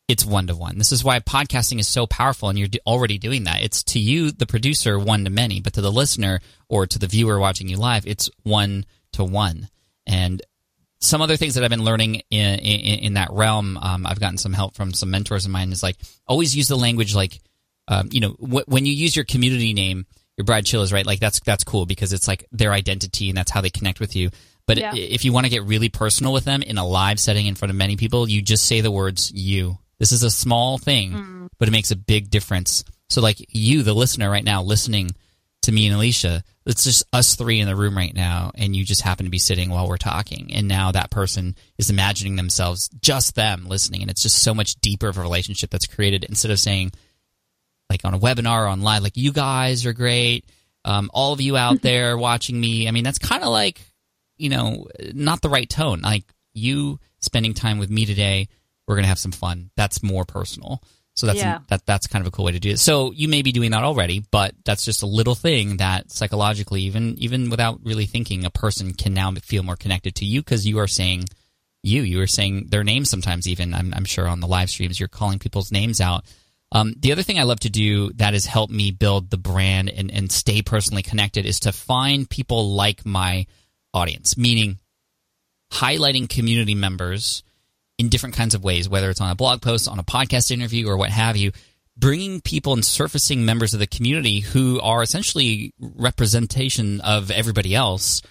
it's 0.08 0.26
one 0.26 0.48
to 0.48 0.56
one. 0.58 0.78
This 0.78 0.92
is 0.92 1.06
why 1.06 1.22
podcasting 1.22 1.80
is 1.80 1.88
so 1.88 2.06
powerful, 2.06 2.50
and 2.50 2.60
you're 2.60 2.68
d- 2.68 2.82
already 2.86 3.18
doing 3.18 3.46
that. 3.46 3.62
It's 3.64 3.82
to 3.84 4.00
you, 4.00 4.32
the 4.32 4.46
producer, 4.46 5.00
one 5.00 5.24
to 5.24 5.30
many, 5.30 5.62
but 5.62 5.72
to 5.74 5.82
the 5.82 5.92
listener 5.92 6.42
or 6.68 6.86
to 6.86 7.00
the 7.00 7.08
viewer 7.08 7.40
watching 7.40 7.70
you 7.70 7.78
live, 7.78 8.06
it's 8.06 8.30
one 8.44 8.86
to 9.14 9.24
one. 9.24 9.68
And 10.08 10.42
some 11.00 11.22
other 11.22 11.38
things 11.38 11.56
that 11.56 11.64
I've 11.64 11.70
been 11.70 11.84
learning 11.84 12.22
in 12.30 12.60
in, 12.60 13.00
in 13.00 13.14
that 13.16 13.30
realm, 13.32 13.78
um, 13.78 14.06
I've 14.06 14.20
gotten 14.20 14.38
some 14.38 14.54
help 14.54 14.76
from 14.76 14.94
some 14.94 15.10
mentors 15.12 15.46
of 15.46 15.52
mine. 15.52 15.72
Is 15.72 15.84
like 15.84 15.98
always 16.28 16.56
use 16.56 16.68
the 16.68 16.76
language 16.78 17.16
like, 17.16 17.40
um, 17.88 18.10
you 18.12 18.20
know, 18.22 18.32
wh- 18.32 18.68
when 18.68 18.86
you 18.86 18.94
use 18.94 19.16
your 19.16 19.26
community 19.26 19.74
name, 19.74 20.06
your 20.38 20.46
bride 20.46 20.66
chillas, 20.66 20.94
right? 20.94 21.06
Like 21.06 21.20
that's 21.20 21.40
that's 21.42 21.64
cool 21.64 21.86
because 21.86 22.14
it's 22.14 22.28
like 22.28 22.46
their 22.52 22.72
identity 22.72 23.30
and 23.30 23.38
that's 23.38 23.52
how 23.52 23.62
they 23.62 23.70
connect 23.70 24.00
with 24.00 24.16
you. 24.16 24.30
But 24.68 24.78
Yeah. 24.78 24.94
if 24.96 25.26
you 25.26 25.34
want 25.34 25.46
to 25.46 25.50
get 25.50 25.64
really 25.64 25.90
personal 25.90 26.34
with 26.34 26.46
them 26.46 26.62
in 26.62 26.78
a 26.78 26.86
live 26.88 27.20
setting 27.20 27.48
in 27.48 27.56
front 27.56 27.72
of 27.72 27.76
many 27.76 27.96
people, 27.98 28.30
you 28.30 28.42
just 28.42 28.66
say 28.66 28.82
the 28.82 28.92
words 28.92 29.32
"you." 29.32 29.78
This 29.98 30.12
is 30.12 30.24
a 30.24 30.32
small 30.32 30.78
thing, 30.78 31.50
but 31.60 31.68
it 31.68 31.72
makes 31.72 31.92
a 31.92 31.96
big 31.96 32.30
difference. 32.30 32.84
So, 33.10 33.22
like 33.22 33.38
you, 33.50 33.84
the 33.84 33.94
listener 33.94 34.30
right 34.30 34.44
now, 34.44 34.62
listening 34.64 35.12
to 35.64 35.72
me 35.72 35.88
and 35.88 36.00
Aleisha, 36.00 36.44
it's 36.66 36.84
just 36.84 37.04
us 37.12 37.36
three 37.36 37.60
in 37.60 37.68
the 37.68 37.76
room 37.76 37.98
right 37.98 38.14
now, 38.14 38.52
and 38.56 38.76
you 38.76 38.86
just 38.86 39.02
happen 39.02 39.26
to 39.26 39.32
be 39.32 39.40
sitting 39.40 39.70
while 39.70 39.88
we're 39.88 39.98
talking. 39.98 40.52
And 40.54 40.68
now 40.68 40.92
that 40.92 41.10
person 41.10 41.56
is 41.78 41.90
imagining 41.90 42.36
themselves, 42.36 42.90
just 43.02 43.36
them 43.36 43.66
listening. 43.68 44.02
And 44.02 44.12
it's 44.12 44.22
just 44.22 44.44
so 44.44 44.54
much 44.54 44.76
deeper 44.76 45.08
of 45.08 45.18
a 45.18 45.22
relationship 45.22 45.72
that's 45.72 45.88
created 45.88 46.24
instead 46.24 46.52
of 46.52 46.60
saying, 46.60 46.92
like 47.90 48.06
on 48.06 48.14
a 48.14 48.20
webinar 48.20 48.66
or 48.66 48.70
online, 48.70 49.04
like, 49.04 49.18
you 49.18 49.32
guys 49.32 49.86
are 49.86 49.94
great. 49.94 50.46
Um, 50.86 51.10
all 51.14 51.34
of 51.34 51.42
you 51.42 51.58
out 51.58 51.82
there 51.82 52.18
watching 52.18 52.60
me. 52.60 52.88
I 52.88 52.92
mean, 52.92 53.04
that's 53.04 53.20
kind 53.20 53.44
of 53.44 53.50
like, 53.50 53.82
you 54.38 54.50
know, 54.50 54.88
not 55.14 55.42
the 55.42 55.50
right 55.50 55.70
tone. 55.70 56.02
Like, 56.02 56.24
you 56.54 57.00
spending 57.20 57.54
time 57.54 57.80
with 57.80 57.90
me 57.90 58.06
today, 58.06 58.48
we're 58.88 58.96
going 58.96 59.04
to 59.04 59.10
have 59.10 59.20
some 59.20 59.32
fun. 59.32 59.72
That's 59.76 60.04
more 60.04 60.26
personal. 60.26 60.82
So 61.22 61.28
that's 61.28 61.38
Yeah. 61.38 61.60
that 61.68 61.86
that's 61.86 62.08
kind 62.08 62.24
of 62.24 62.28
a 62.28 62.32
cool 62.32 62.46
way 62.46 62.54
to 62.54 62.60
do 62.60 62.72
it. 62.72 62.80
So 62.80 63.12
you 63.12 63.28
may 63.28 63.44
be 63.44 63.52
doing 63.52 63.70
that 63.72 63.84
already, 63.84 64.26
but 64.32 64.56
that's 64.66 64.84
just 64.84 65.04
a 65.04 65.06
little 65.06 65.36
thing 65.36 65.78
that 65.78 66.12
psychologically, 66.12 66.82
even 66.82 67.16
even 67.20 67.52
without 67.52 67.80
really 67.86 68.08
thinking, 68.08 68.44
a 68.44 68.50
person 68.50 68.96
can 68.96 69.14
now 69.14 69.32
feel 69.34 69.62
more 69.62 69.76
connected 69.76 70.16
to 70.16 70.26
you 70.26 70.42
because 70.42 70.66
you 70.66 70.80
are 70.80 70.88
saying 70.88 71.26
you. 71.84 72.02
You 72.02 72.22
are 72.22 72.28
saying 72.28 72.70
their 72.70 72.84
names 72.84 73.12
sometimes. 73.12 73.48
Even 73.48 73.76
I'm, 73.76 73.94
I'm 73.94 74.06
sure 74.06 74.28
on 74.28 74.40
the 74.40 74.48
live 74.48 74.72
streams, 74.72 75.00
you're 75.00 75.10
calling 75.10 75.38
people's 75.38 75.72
names 75.72 76.02
out. 76.02 76.26
Um, 76.72 76.96
the 76.98 77.12
other 77.12 77.22
thing 77.22 77.38
I 77.38 77.44
love 77.44 77.60
to 77.60 77.70
do 77.70 78.12
that 78.14 78.34
has 78.34 78.48
helped 78.48 78.74
me 78.74 78.90
build 78.90 79.30
the 79.30 79.38
brand 79.38 79.90
and, 79.92 80.10
and 80.10 80.32
stay 80.32 80.64
personally 80.64 81.04
connected 81.04 81.46
is 81.46 81.60
to 81.62 81.72
find 81.72 82.28
people 82.28 82.72
like 82.74 83.06
my 83.06 83.46
audience, 83.94 84.38
meaning 84.40 84.80
highlighting 85.72 86.28
community 86.28 86.74
members 86.74 87.44
in 88.02 88.10
different 88.10 88.34
kinds 88.34 88.56
of 88.56 88.64
ways, 88.64 88.90
whether 88.90 89.12
it's 89.12 89.22
on 89.22 89.30
a 89.30 89.36
blog 89.36 89.62
post, 89.62 89.88
on 89.88 90.00
a 90.00 90.04
podcast 90.04 90.50
interview, 90.50 90.90
or 90.90 90.98
what 90.98 91.12
have 91.12 91.38
you, 91.38 91.52
bringing 91.96 92.42
people 92.42 92.74
and 92.74 92.84
surfacing 92.84 93.46
members 93.46 93.76
of 93.76 93.80
the 93.80 93.86
community 93.86 94.40
who 94.40 94.82
are 94.82 95.04
essentially 95.04 95.72
representation 95.80 97.00
of 97.02 97.30
everybody 97.30 97.76
else 97.76 98.24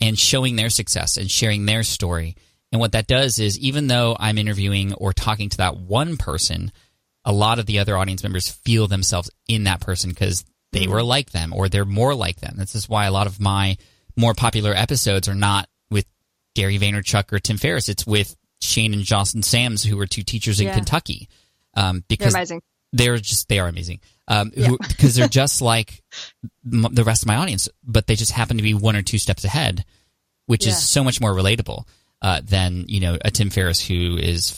and 0.00 0.16
showing 0.16 0.54
their 0.54 0.70
success 0.70 1.16
and 1.16 1.28
sharing 1.28 1.66
their 1.66 1.82
story. 1.82 2.36
And 2.70 2.80
what 2.80 2.92
that 2.92 3.08
does 3.08 3.40
is, 3.40 3.58
even 3.58 3.88
though 3.88 4.16
I'm 4.16 4.38
interviewing 4.38 4.94
or 4.94 5.12
talking 5.12 5.48
to 5.48 5.56
that 5.56 5.76
one 5.76 6.16
person, 6.16 6.70
a 7.24 7.32
lot 7.32 7.58
of 7.58 7.66
the 7.66 7.80
other 7.80 7.96
audience 7.96 8.22
members 8.22 8.48
feel 8.48 8.86
themselves 8.86 9.28
in 9.48 9.64
that 9.64 9.80
person 9.80 10.10
because 10.10 10.44
they 10.70 10.86
mm. 10.86 10.90
were 10.90 11.02
like 11.02 11.32
them 11.32 11.52
or 11.52 11.68
they're 11.68 11.84
more 11.84 12.14
like 12.14 12.36
them. 12.36 12.54
This 12.58 12.76
is 12.76 12.88
why 12.88 13.06
a 13.06 13.12
lot 13.12 13.26
of 13.26 13.40
my 13.40 13.76
more 14.16 14.34
popular 14.34 14.72
episodes 14.72 15.28
are 15.28 15.34
not 15.34 15.68
with 15.90 16.06
Gary 16.54 16.78
Vaynerchuk 16.78 17.32
or 17.32 17.40
Tim 17.40 17.56
Ferriss. 17.56 17.88
It's 17.88 18.06
with 18.06 18.36
Shane 18.60 18.92
and 18.94 19.02
Jocelyn 19.02 19.42
Sams, 19.42 19.82
who 19.84 19.96
were 19.96 20.06
two 20.06 20.22
teachers 20.22 20.60
in 20.60 20.66
Yeah. 20.66 20.74
Kentucky. 20.74 21.28
Um, 21.74 21.96
They're 21.96 22.04
because 22.08 22.34
amazing. 22.34 22.62
they're 22.92 23.18
just 23.18 23.48
they 23.48 23.58
are 23.58 23.68
amazing 23.68 24.00
um, 24.28 24.50
who- 24.52 24.78
because 24.78 25.14
they're 25.14 25.28
just 25.42 25.60
like 25.60 26.02
m- 26.72 26.88
the 26.92 27.04
rest 27.04 27.22
of 27.22 27.26
my 27.28 27.36
audience, 27.36 27.68
but 27.84 28.06
they 28.06 28.16
just 28.16 28.32
happen 28.32 28.56
to 28.56 28.62
be 28.62 28.72
one 28.74 28.96
or 28.96 29.02
two 29.02 29.18
steps 29.18 29.44
ahead, 29.44 29.84
which 30.46 30.64
Yeah. 30.64 30.72
is 30.72 30.82
so 30.88 31.04
much 31.04 31.20
more 31.20 31.32
relatable 31.34 31.86
uh, 32.22 32.40
than 32.42 32.86
you 32.88 33.00
know 33.00 33.18
a 33.24 33.30
Tim 33.30 33.50
Ferriss 33.50 33.86
who 33.86 34.16
is 34.16 34.50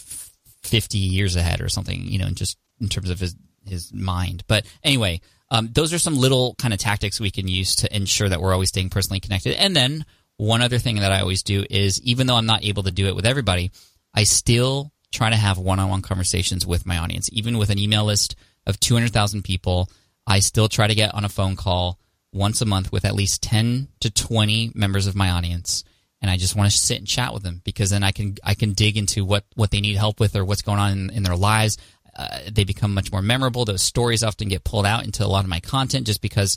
fifty 0.63 0.99
years 0.99 1.35
ahead 1.37 1.61
or 1.61 1.69
something. 1.69 2.07
You 2.07 2.19
know, 2.19 2.31
just 2.31 2.57
in 2.81 2.89
terms 2.89 3.11
of 3.11 3.19
his 3.19 3.35
his 3.67 3.93
mind. 3.93 4.45
But 4.47 4.65
anyway, 4.85 5.21
um, 5.51 5.69
those 5.73 5.93
are 5.93 5.99
some 5.99 6.17
little 6.17 6.55
kind 6.55 6.73
of 6.73 6.79
tactics 6.81 7.19
we 7.21 7.31
can 7.33 7.49
use 7.49 7.75
to 7.77 7.95
ensure 7.95 8.29
that 8.29 8.41
we're 8.41 8.53
always 8.53 8.69
staying 8.69 8.91
personally 8.91 9.21
connected. 9.21 9.55
And 9.55 9.75
then 9.75 10.05
one 10.39 10.63
other 10.63 10.79
thing 10.79 10.97
that 10.97 11.13
I 11.13 11.21
always 11.21 11.43
do 11.43 11.65
is 11.69 12.01
even 12.03 12.27
though 12.27 12.37
I'm 12.37 12.47
not 12.47 12.65
able 12.65 12.85
to 12.85 12.93
do 12.93 13.07
it 13.07 13.17
with 13.17 13.27
everybody, 13.27 13.71
I 14.15 14.25
still 14.25 14.93
try 15.13 15.31
to 15.31 15.37
have 15.37 15.59
one-on-one 15.59 16.03
conversations 16.03 16.67
with 16.67 16.87
my 16.87 16.99
audience, 16.99 17.29
even 17.33 17.59
with 17.59 17.71
an 17.71 17.79
email 17.79 18.05
list 18.05 18.37
of 18.67 18.79
200,000 18.81 19.43
people. 19.43 19.91
I 20.27 20.39
still 20.39 20.69
try 20.69 20.87
to 20.87 20.95
get 20.95 21.15
on 21.15 21.25
a 21.25 21.29
phone 21.29 21.57
call 21.57 21.99
once 22.33 22.61
a 22.61 22.67
month 22.67 22.93
with 22.93 23.05
at 23.05 23.15
least 23.15 23.43
10 23.43 23.89
to 24.01 24.11
20 24.11 24.73
members 24.75 25.07
of 25.07 25.17
my 25.17 25.31
audience. 25.31 25.85
And 26.21 26.31
I 26.31 26.37
just 26.37 26.55
want 26.55 26.71
to 26.71 26.77
sit 26.77 26.99
and 26.99 27.07
chat 27.07 27.33
with 27.33 27.43
them 27.43 27.61
because 27.65 27.91
then 27.91 28.03
I 28.03 28.13
can, 28.13 28.37
I 28.45 28.55
can 28.55 28.73
dig 28.73 28.97
into 28.97 29.25
what, 29.25 29.45
what 29.55 29.71
they 29.71 29.81
need 29.81 29.97
help 29.97 30.21
with 30.21 30.37
or 30.37 30.45
what's 30.45 30.63
going 30.63 30.79
on 30.79 30.93
in, 30.93 31.11
in 31.11 31.23
their 31.23 31.37
lives. 31.37 31.79
Uh, 32.17 32.41
they 32.51 32.65
become 32.65 32.95
much 32.95 33.11
more 33.11 33.23
memorable. 33.23 33.65
Those 33.65 33.83
stories 33.83 34.23
often 34.23 34.49
get 34.49 34.65
pulled 34.65 34.87
out 34.87 35.05
into 35.05 35.25
a 35.25 35.29
lot 35.29 35.45
of 35.45 35.51
my 35.51 35.61
content 35.61 36.07
just 36.07 36.21
because 36.21 36.57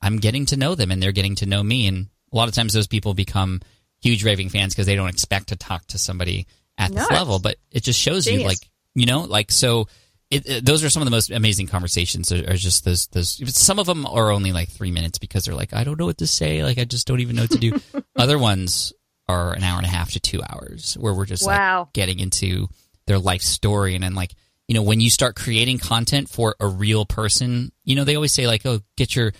I'm 0.00 0.18
getting 0.18 0.46
to 0.46 0.56
know 0.56 0.74
them 0.74 0.90
and 0.90 1.02
they're 1.02 1.12
getting 1.12 1.34
to 1.36 1.46
know 1.46 1.62
me. 1.62 1.86
And 1.86 2.08
a 2.36 2.38
lot 2.38 2.48
of 2.48 2.54
times 2.54 2.72
those 2.74 2.86
people 2.86 3.14
become 3.14 3.60
huge 4.02 4.24
raving 4.24 4.50
fans 4.50 4.74
because 4.74 4.86
they 4.86 4.94
don't 4.94 5.08
expect 5.08 5.48
to 5.48 5.56
talk 5.56 5.86
to 5.86 5.98
somebody 5.98 6.46
at 6.78 6.90
this 6.92 7.08
Nice. 7.08 7.18
level. 7.18 7.38
But 7.38 7.56
it 7.72 7.82
just 7.82 7.98
shows 7.98 8.26
you, 8.26 8.42
like, 8.44 8.58
you 8.94 9.06
know, 9.06 9.22
like, 9.22 9.50
so 9.50 9.88
it, 10.30 10.46
it- 10.46 10.64
those 10.66 10.84
are 10.84 10.90
some 10.90 11.00
of 11.02 11.06
the 11.06 11.10
most 11.10 11.30
amazing 11.30 11.66
conversations 11.68 12.30
are, 12.32 12.50
are 12.50 12.56
just 12.56 12.84
those, 12.84 13.06
those, 13.08 13.40
some 13.56 13.78
of 13.78 13.86
them 13.86 14.04
are 14.06 14.30
only 14.30 14.52
like 14.52 14.68
three 14.68 14.90
minutes 14.90 15.18
because 15.18 15.44
they're 15.44 15.54
like, 15.54 15.72
I 15.72 15.82
don't 15.84 15.98
know 15.98 16.06
what 16.06 16.18
to 16.18 16.26
say. 16.26 16.62
Like, 16.62 16.78
I 16.78 16.84
just 16.84 17.06
don't 17.06 17.20
even 17.20 17.36
know 17.36 17.42
what 17.42 17.52
to 17.52 17.58
do. 17.58 17.80
Other 18.16 18.38
ones 18.38 18.92
are 19.28 19.54
an 19.54 19.62
hour 19.64 19.78
and 19.78 19.86
a 19.86 19.90
half 19.90 20.10
to 20.12 20.20
two 20.20 20.42
hours 20.42 20.94
where 21.00 21.14
we're 21.14 21.26
just 21.26 21.46
Wow. 21.46 21.80
like 21.84 21.92
getting 21.94 22.18
into 22.20 22.68
their 23.06 23.18
life 23.18 23.42
story 23.42 23.94
and 23.94 24.04
then 24.04 24.14
like, 24.14 24.32
you 24.68 24.74
know, 24.74 24.82
when 24.82 25.00
you 25.00 25.10
start 25.10 25.36
creating 25.36 25.78
content 25.78 26.28
for 26.28 26.54
a 26.60 26.66
real 26.66 27.06
person, 27.06 27.70
you 27.84 27.94
know, 27.94 28.04
they 28.04 28.16
always 28.16 28.32
say 28.34 28.46
like, 28.48 28.66
oh, 28.66 28.80
get 28.96 29.14
your 29.16 29.32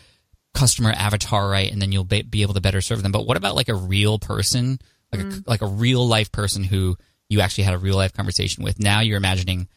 customer 0.56 0.90
avatar 0.90 1.48
right, 1.48 1.70
and 1.70 1.80
then 1.80 1.92
you'll 1.92 2.04
be, 2.04 2.22
be 2.22 2.42
able 2.42 2.54
to 2.54 2.60
better 2.60 2.80
serve 2.80 3.02
them. 3.02 3.12
But 3.12 3.26
what 3.26 3.36
about 3.36 3.54
like 3.54 3.68
a 3.68 3.74
real 3.74 4.18
person, 4.18 4.78
like 5.12 5.22
a, 5.22 5.24
mm. 5.24 5.44
like 5.46 5.62
a 5.62 5.66
real 5.66 6.06
life 6.06 6.32
person 6.32 6.64
who 6.64 6.96
you 7.28 7.40
actually 7.40 7.64
had 7.64 7.74
a 7.74 7.78
real 7.78 7.96
life 7.96 8.12
conversation 8.12 8.64
with? 8.64 8.80
Now 8.80 9.00
you're 9.00 9.18
imagining 9.18 9.68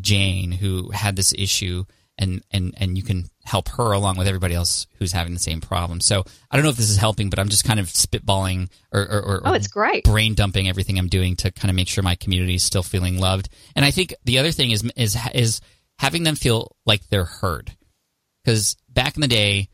Jane 0.00 0.52
who 0.52 0.90
had 0.90 1.16
this 1.16 1.32
issue, 1.32 1.84
and 2.18 2.42
and 2.50 2.74
and 2.76 2.96
you 2.96 3.02
can 3.02 3.24
help 3.44 3.68
her 3.70 3.92
along 3.92 4.18
with 4.18 4.26
everybody 4.26 4.54
else 4.54 4.86
who's 4.98 5.12
having 5.12 5.32
the 5.32 5.40
same 5.40 5.60
problem. 5.62 6.00
So 6.00 6.24
I 6.50 6.56
don't 6.56 6.62
know 6.64 6.70
if 6.70 6.76
this 6.76 6.90
is 6.90 6.98
helping, 6.98 7.30
but 7.30 7.38
I'm 7.38 7.48
just 7.48 7.64
kind 7.64 7.80
of 7.80 7.86
spitballing 7.86 8.68
or 8.92 9.00
or, 9.00 9.22
or, 9.22 9.42
Oh, 9.44 9.54
it's 9.54 9.68
great. 9.68 10.04
brain 10.04 10.34
dumping 10.34 10.68
everything 10.68 10.98
I'm 10.98 11.08
doing 11.08 11.36
to 11.36 11.50
kind 11.50 11.70
of 11.70 11.76
make 11.76 11.88
sure 11.88 12.04
my 12.04 12.16
community 12.16 12.56
is 12.56 12.62
still 12.62 12.82
feeling 12.82 13.18
loved. 13.18 13.48
And 13.74 13.84
I 13.84 13.90
think 13.90 14.14
the 14.24 14.38
other 14.38 14.52
thing 14.52 14.72
is 14.72 14.84
is 14.94 15.16
is 15.32 15.60
having 15.98 16.22
them 16.24 16.36
feel 16.36 16.76
like 16.84 17.08
they're 17.08 17.24
heard. 17.24 17.72
Because 18.44 18.76
back 18.88 19.16
in 19.16 19.20
the 19.20 19.28
day, 19.28 19.68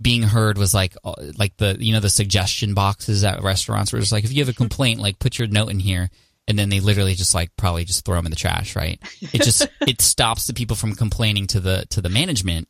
being 0.00 0.22
heard 0.22 0.58
was 0.58 0.74
like 0.74 0.94
uh, 1.04 1.14
like 1.38 1.56
the 1.56 1.76
you 1.78 1.92
know 1.92 2.00
the 2.00 2.10
suggestion 2.10 2.74
boxes 2.74 3.24
at 3.24 3.42
restaurants 3.42 3.92
where 3.92 4.00
it's 4.00 4.12
like 4.12 4.24
if 4.24 4.32
you 4.32 4.44
have 4.44 4.48
a 4.48 4.56
complaint, 4.56 5.00
like 5.00 5.18
put 5.18 5.38
your 5.38 5.48
note 5.48 5.70
in 5.70 5.80
here, 5.80 6.10
and 6.46 6.58
then 6.58 6.68
they 6.68 6.80
literally 6.80 7.14
just 7.14 7.34
like 7.34 7.50
probably 7.56 7.84
just 7.84 8.04
throw 8.04 8.16
them 8.16 8.26
in 8.26 8.30
the 8.30 8.36
trash, 8.36 8.76
right? 8.76 9.00
It 9.20 9.42
just 9.42 9.66
it 9.80 10.00
stops 10.00 10.46
the 10.46 10.54
people 10.54 10.76
from 10.76 10.94
complaining 10.94 11.46
to 11.48 11.60
the 11.60 11.86
to 11.90 12.00
the 12.00 12.08
management, 12.08 12.68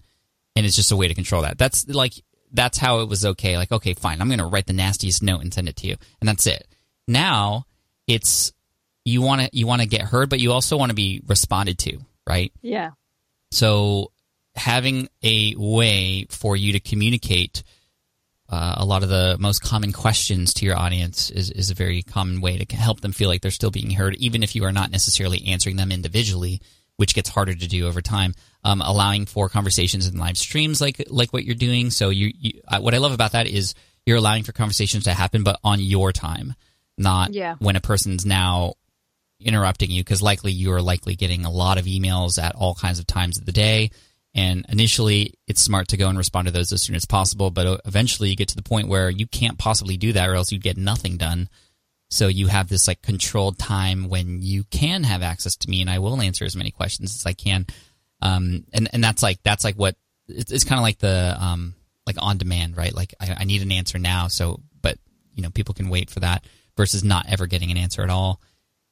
and 0.55 0.65
it's 0.65 0.77
just 0.77 0.93
a 0.93 0.97
way 0.97 1.09
to 1.09 1.15
control 1.15 1.43
that. 1.43 1.59
That's 1.59 1.89
like 1.89 2.15
that's 2.53 2.79
how 2.79 3.01
it 3.01 3.09
was 3.09 3.25
okay. 3.25 3.57
Like 3.57 3.73
okay, 3.73 3.95
fine, 3.95 4.21
I'm 4.21 4.31
gonna 4.31 4.47
write 4.47 4.67
the 4.67 4.73
nastiest 4.73 5.23
note 5.23 5.43
and 5.43 5.53
send 5.53 5.69
it 5.69 5.77
to 5.77 5.89
you, 5.89 5.97
and 6.21 6.29
that's 6.29 6.47
it. 6.47 6.67
Now 7.09 7.65
it's 8.07 8.53
you 9.05 9.23
want 9.23 9.41
to 9.41 9.49
you 9.53 9.67
want 9.67 9.83
to 9.83 9.89
get 9.89 10.03
heard, 10.03 10.31
but 10.31 10.41
you 10.41 10.53
also 10.53 10.77
want 10.77 10.91
to 10.91 10.97
be 10.97 11.23
responded 11.27 11.79
to, 11.81 11.99
right? 12.29 12.53
Yeah. 12.63 12.91
So 13.51 14.13
having 14.57 15.09
a 15.23 15.55
way 15.57 16.27
for 16.31 16.57
you 16.57 16.73
to 16.73 16.81
communicate 16.81 17.63
uh, 18.49 18.75
a 18.79 18.85
lot 18.85 19.03
of 19.03 19.09
the 19.09 19.37
most 19.41 19.61
common 19.61 19.93
questions 19.93 20.55
to 20.55 20.65
your 20.65 20.77
audience 20.77 21.31
is, 21.31 21.51
is 21.51 21.71
a 21.71 21.75
very 21.75 22.03
common 22.03 22.41
way 22.41 22.57
to 22.59 22.77
help 22.77 23.01
them 23.01 23.13
feel 23.13 23.29
like 23.29 23.41
they're 23.41 23.51
still 23.51 23.73
being 23.73 23.91
heard, 23.91 24.15
even 24.17 24.43
if 24.43 24.55
you 24.55 24.65
are 24.65 24.73
not 24.73 24.91
necessarily 24.91 25.47
answering 25.49 25.75
them 25.77 25.91
individually, 25.91 26.61
which 26.97 27.15
gets 27.15 27.29
harder 27.29 27.55
to 27.55 27.67
do 27.67 27.87
over 27.89 28.01
time. 28.01 28.35
Um, 28.63 28.81
allowing 28.81 29.27
for 29.27 29.49
conversations 29.49 30.07
and 30.07 30.19
live 30.19 30.37
streams 30.37 30.81
like 30.81 31.05
like 31.09 31.33
what 31.33 31.45
you're 31.45 31.55
doing. 31.55 31.91
So 31.91 32.11
you, 32.11 32.33
you 32.37 32.61
uh, 32.67 32.81
what 32.81 32.95
I 32.95 32.99
love 32.99 33.13
about 33.13 33.33
that 33.33 33.47
is 33.47 33.75
you're 34.05 34.17
allowing 34.17 34.43
for 34.43 34.51
conversations 34.53 35.05
to 35.05 35.15
happen, 35.15 35.45
but 35.45 35.61
on 35.63 35.79
your 35.81 36.13
time, 36.13 36.55
not 36.99 37.33
Yeah. 37.33 37.55
when 37.61 37.77
a 37.77 37.81
person's 37.81 38.27
now 38.27 38.75
interrupting 39.41 39.91
you 39.91 40.03
because 40.03 40.23
likely 40.23 40.51
you 40.53 40.73
are 40.73 40.83
likely 40.83 41.15
getting 41.15 41.45
a 41.45 41.51
lot 41.51 41.79
of 41.79 41.85
emails 41.85 42.43
at 42.43 42.55
all 42.57 42.75
kinds 42.75 42.99
of 42.99 43.07
times 43.07 43.39
of 43.39 43.45
the 43.45 43.53
day 43.53 43.91
and 44.37 44.67
initially 44.69 45.33
it's 45.49 45.63
smart 45.63 45.89
to 45.89 45.97
go 45.97 46.09
and 46.09 46.19
respond 46.19 46.47
to 46.47 46.53
those 46.53 46.71
as 46.71 46.83
soon 46.83 46.95
as 46.95 47.07
possible 47.07 47.51
but 47.51 47.67
uh, 47.67 47.79
eventually 47.87 48.29
you 48.29 48.37
get 48.37 48.49
to 48.49 48.57
the 48.57 48.63
point 48.63 48.87
where 48.87 49.09
you 49.09 49.27
can't 49.27 49.59
possibly 49.59 49.97
do 49.97 50.13
that 50.13 50.29
or 50.29 50.35
else 50.35 50.53
you'd 50.53 50.63
get 50.63 50.77
nothing 50.77 51.17
done. 51.17 51.49
So 52.09 52.29
you 52.29 52.47
have 52.47 52.69
this 52.69 52.87
like 52.87 53.03
controlled 53.03 53.59
time 53.59 54.09
when 54.09 54.43
you 54.43 54.63
can 54.65 55.03
have 55.03 55.23
access 55.23 55.57
to 55.57 55.71
me 55.71 55.81
and 55.81 55.91
i 55.91 55.99
will 55.99 56.21
answer 56.21 56.45
as 56.45 56.55
many 56.55 56.71
questions 56.71 57.17
as 57.17 57.27
i 57.27 57.33
can. 57.33 57.67
Um, 58.23 58.65
and 58.73 58.89
and 58.93 59.03
that's 59.03 59.23
like 59.23 59.43
that's 59.43 59.65
like 59.65 59.75
what 59.75 59.97
it's, 60.29 60.53
it's 60.53 60.65
kind 60.65 60.79
of 60.79 60.83
like 60.83 60.99
the 60.99 61.37
um, 61.41 61.75
like 62.07 62.17
on 62.19 62.39
demand 62.39 62.77
right? 62.77 62.95
Like 62.95 63.15
I, 63.19 63.37
I 63.41 63.45
need 63.45 63.63
an 63.63 63.73
answer 63.73 63.99
now 63.99 64.29
so 64.29 64.61
but 64.83 64.99
you 65.35 65.43
know 65.43 65.51
people 65.51 65.75
can 65.75 65.89
wait 65.89 66.11
for 66.11 66.21
that 66.21 66.45
versus 66.77 67.03
not 67.03 67.27
ever 67.29 67.47
getting 67.47 67.71
an 67.71 67.79
answer 67.79 68.03
at 68.03 68.11
all. 68.11 68.41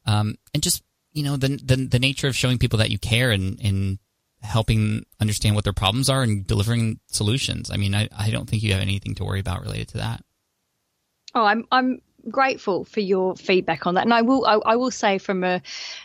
Um, 0.06 0.36
and 0.54 0.62
just 0.62 0.82
you 1.12 1.22
know 1.22 1.36
the, 1.36 1.48
the 1.48 1.76
the 1.76 1.98
nature 1.98 2.28
of 2.28 2.34
showing 2.34 2.58
people 2.58 2.78
that 2.78 2.90
you 2.90 2.98
care 2.98 3.30
and 3.30 3.60
and 3.62 3.98
helping 4.44 5.04
understand 5.20 5.54
what 5.54 5.64
their 5.64 5.72
problems 5.72 6.08
are 6.08 6.22
and 6.22 6.46
delivering 6.46 7.00
solutions. 7.06 7.70
I 7.70 7.76
mean, 7.76 7.94
I, 7.94 8.08
I 8.16 8.30
don't 8.30 8.48
think 8.48 8.62
you 8.62 8.72
have 8.72 8.82
anything 8.82 9.14
to 9.16 9.24
worry 9.24 9.40
about 9.40 9.62
related 9.62 9.88
to 9.88 9.98
that. 9.98 10.22
Oh, 11.34 11.44
I'm 11.44 11.66
I'm 11.72 12.00
grateful 12.30 12.84
for 12.84 13.00
your 13.00 13.36
feedback 13.36 13.86
on 13.86 13.94
that, 13.94 14.04
and 14.04 14.14
I 14.14 14.22
will 14.22 14.46
I, 14.46 14.54
I 14.54 14.76
will 14.76 14.90
say 14.90 15.18
from 15.18 15.42
a, 15.42 15.60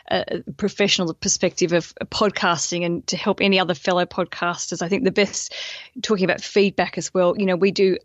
a 0.09 0.41
professional 0.57 1.13
perspective 1.13 1.73
of 1.73 1.93
podcasting 2.05 2.85
and 2.85 3.05
to 3.07 3.17
help 3.17 3.41
any 3.41 3.59
other 3.59 3.75
fellow 3.75 4.05
podcasters, 4.05 4.81
I 4.81 4.89
think 4.89 5.03
the 5.03 5.11
best 5.11 5.53
talking 6.01 6.25
about 6.25 6.41
feedback 6.41 6.97
as 6.97 7.13
well. 7.13 7.35
You 7.37 7.45
know, 7.45 7.55
we 7.55 7.71
do. 7.71 7.97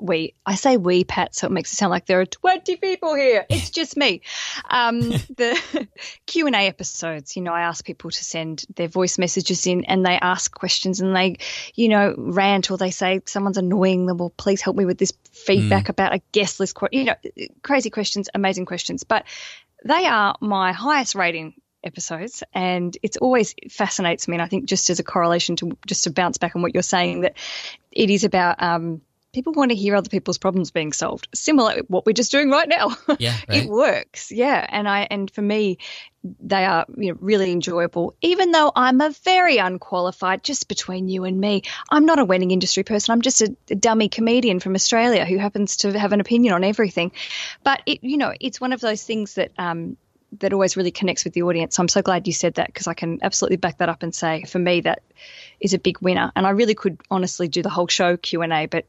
We, 0.00 0.34
I 0.46 0.54
say 0.54 0.76
we, 0.76 1.04
Pat, 1.04 1.34
so 1.34 1.46
it 1.46 1.50
makes 1.50 1.72
it 1.72 1.76
sound 1.76 1.90
like 1.90 2.06
there 2.06 2.20
are 2.20 2.26
20 2.26 2.76
people 2.76 3.14
here. 3.14 3.46
It's 3.48 3.70
just 3.80 3.96
me. 3.96 4.22
Um, 4.68 5.00
the 5.00 5.88
Q 6.26 6.46
and 6.46 6.56
A 6.56 6.66
episodes, 6.66 7.36
you 7.36 7.42
know, 7.42 7.52
I 7.52 7.62
ask 7.62 7.84
people 7.84 8.10
to 8.10 8.24
send 8.24 8.64
their 8.74 8.88
voice 8.88 9.18
messages 9.18 9.66
in, 9.66 9.84
and 9.84 10.04
they 10.04 10.18
ask 10.20 10.52
questions, 10.52 11.00
and 11.00 11.14
they, 11.14 11.38
you 11.74 11.88
know, 11.88 12.14
rant 12.16 12.70
or 12.70 12.78
they 12.78 12.90
say 12.90 13.20
someone's 13.26 13.58
annoying 13.58 14.06
them, 14.06 14.20
or 14.20 14.30
please 14.30 14.60
help 14.60 14.76
me 14.76 14.84
with 14.84 14.98
this 14.98 15.12
feedback 15.30 15.88
about 15.88 16.14
a 16.14 16.22
guest 16.32 16.60
list. 16.60 16.76
You 16.92 17.04
know, 17.04 17.14
crazy 17.62 17.90
questions, 17.90 18.28
amazing 18.34 18.66
questions, 18.66 19.04
but 19.04 19.24
they 19.84 20.06
are 20.06 20.36
my 20.40 20.72
highest 20.72 21.14
rating 21.14 21.54
episodes 21.82 22.42
and 22.52 22.96
it's 23.02 23.16
always 23.16 23.54
fascinates 23.70 24.28
me 24.28 24.34
and 24.34 24.42
i 24.42 24.46
think 24.46 24.66
just 24.66 24.90
as 24.90 24.98
a 24.98 25.02
correlation 25.02 25.56
to 25.56 25.76
just 25.86 26.04
to 26.04 26.10
bounce 26.10 26.38
back 26.38 26.54
on 26.54 26.62
what 26.62 26.74
you're 26.74 26.82
saying 26.82 27.22
that 27.22 27.34
it 27.90 28.10
is 28.10 28.24
about 28.24 28.62
um, 28.62 29.00
people 29.32 29.52
want 29.52 29.70
to 29.70 29.76
hear 29.76 29.94
other 29.94 30.08
people's 30.08 30.38
problems 30.38 30.70
being 30.70 30.92
solved 30.92 31.28
similar 31.34 31.76
to 31.76 31.84
what 31.88 32.04
we're 32.04 32.12
just 32.12 32.30
doing 32.30 32.50
right 32.50 32.68
now. 32.68 32.96
Yeah, 33.18 33.36
right. 33.48 33.64
it 33.64 33.68
works 33.68 34.30
yeah. 34.32 34.64
And 34.66 34.88
i 34.88 35.06
and 35.10 35.30
for 35.30 35.42
me 35.42 35.78
they 36.22 36.64
are 36.64 36.86
you 36.96 37.12
know, 37.12 37.18
really 37.20 37.50
enjoyable. 37.50 38.14
Even 38.22 38.50
though 38.50 38.72
i'm 38.74 39.00
a 39.00 39.10
very 39.24 39.58
unqualified 39.58 40.42
just 40.42 40.68
between 40.68 41.08
you 41.08 41.24
and 41.24 41.38
me 41.38 41.62
i'm 41.90 42.06
not 42.06 42.18
a 42.18 42.24
wedding 42.24 42.50
industry 42.50 42.82
person. 42.82 43.12
I'm 43.12 43.22
just 43.22 43.42
a, 43.42 43.54
a 43.70 43.74
dummy 43.74 44.08
comedian 44.08 44.60
from 44.60 44.74
australia 44.74 45.24
who 45.24 45.38
happens 45.38 45.78
to 45.78 45.98
have 45.98 46.12
an 46.12 46.20
opinion 46.20 46.54
on 46.54 46.64
everything. 46.64 47.12
But 47.62 47.82
it 47.86 48.02
you 48.02 48.16
know 48.16 48.32
it's 48.40 48.60
one 48.60 48.72
of 48.72 48.80
those 48.80 49.02
things 49.02 49.34
that 49.34 49.52
um 49.58 49.96
that 50.38 50.52
always 50.52 50.76
really 50.76 50.90
connects 50.92 51.24
with 51.24 51.32
the 51.34 51.42
audience. 51.42 51.76
So 51.76 51.82
I'm 51.82 51.88
so 51.88 52.02
glad 52.02 52.26
you 52.26 52.32
said 52.32 52.54
that 52.54 52.66
because 52.66 52.86
I 52.86 52.94
can 52.94 53.18
absolutely 53.22 53.56
back 53.56 53.78
that 53.78 53.88
up 53.88 54.02
and 54.02 54.14
say 54.14 54.44
for 54.44 54.58
me 54.58 54.82
that 54.82 55.02
is 55.58 55.74
a 55.74 55.78
big 55.78 56.00
winner. 56.00 56.30
And 56.36 56.46
I 56.46 56.50
really 56.50 56.74
could 56.74 57.00
honestly 57.10 57.48
do 57.48 57.62
the 57.62 57.68
whole 57.68 57.88
show 57.88 58.16
Q 58.16 58.42
and 58.42 58.52
A, 58.52 58.66
but 58.66 58.86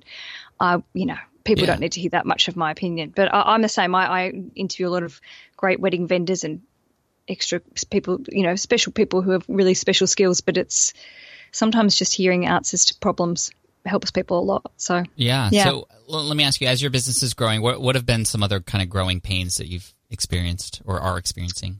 I, 0.59 0.83
you 0.93 1.07
know, 1.07 1.17
people 1.43 1.63
Yeah. 1.63 1.71
don't 1.73 1.79
need 1.79 1.93
to 1.93 2.01
hear 2.01 2.11
that 2.11 2.25
much 2.25 2.47
of 2.47 2.55
my 2.55 2.71
opinion. 2.71 3.11
But 3.15 3.33
I, 3.33 3.53
I'm 3.53 3.61
the 3.61 3.69
same. 3.69 3.95
I, 3.95 4.07
I 4.07 4.31
interview 4.55 4.87
a 4.87 4.89
lot 4.89 5.03
of 5.03 5.19
great 5.57 5.79
wedding 5.79 6.07
vendors 6.07 6.43
and 6.43 6.61
extra 7.27 7.59
people, 7.89 8.19
you 8.29 8.43
know, 8.43 8.55
special 8.55 8.91
people 8.91 9.21
who 9.21 9.31
have 9.31 9.43
really 9.47 9.73
special 9.73 10.05
skills. 10.07 10.41
But 10.41 10.57
it's 10.57 10.93
sometimes 11.51 11.95
just 11.95 12.13
hearing 12.15 12.45
answers 12.45 12.85
to 12.85 12.95
problems 12.99 13.51
helps 13.83 14.11
people 14.11 14.39
a 14.39 14.45
lot. 14.45 14.71
So 14.77 15.03
Yeah. 15.15 15.49
Yeah. 15.51 15.63
So 15.63 15.87
l- 16.07 16.25
let 16.25 16.37
me 16.37 16.43
ask 16.43 16.61
you, 16.61 16.67
as 16.67 16.81
your 16.81 16.91
business 16.91 17.23
is 17.23 17.33
growing, 17.33 17.63
what 17.63 17.81
what 17.81 17.95
have 17.95 18.05
been 18.05 18.25
some 18.25 18.43
other 18.43 18.59
kind 18.59 18.83
of 18.83 18.89
growing 18.89 19.21
pains 19.21 19.57
that 19.57 19.67
you've 19.67 19.91
experienced 20.11 20.81
or 20.85 20.99
are 20.99 21.17
experiencing? 21.17 21.79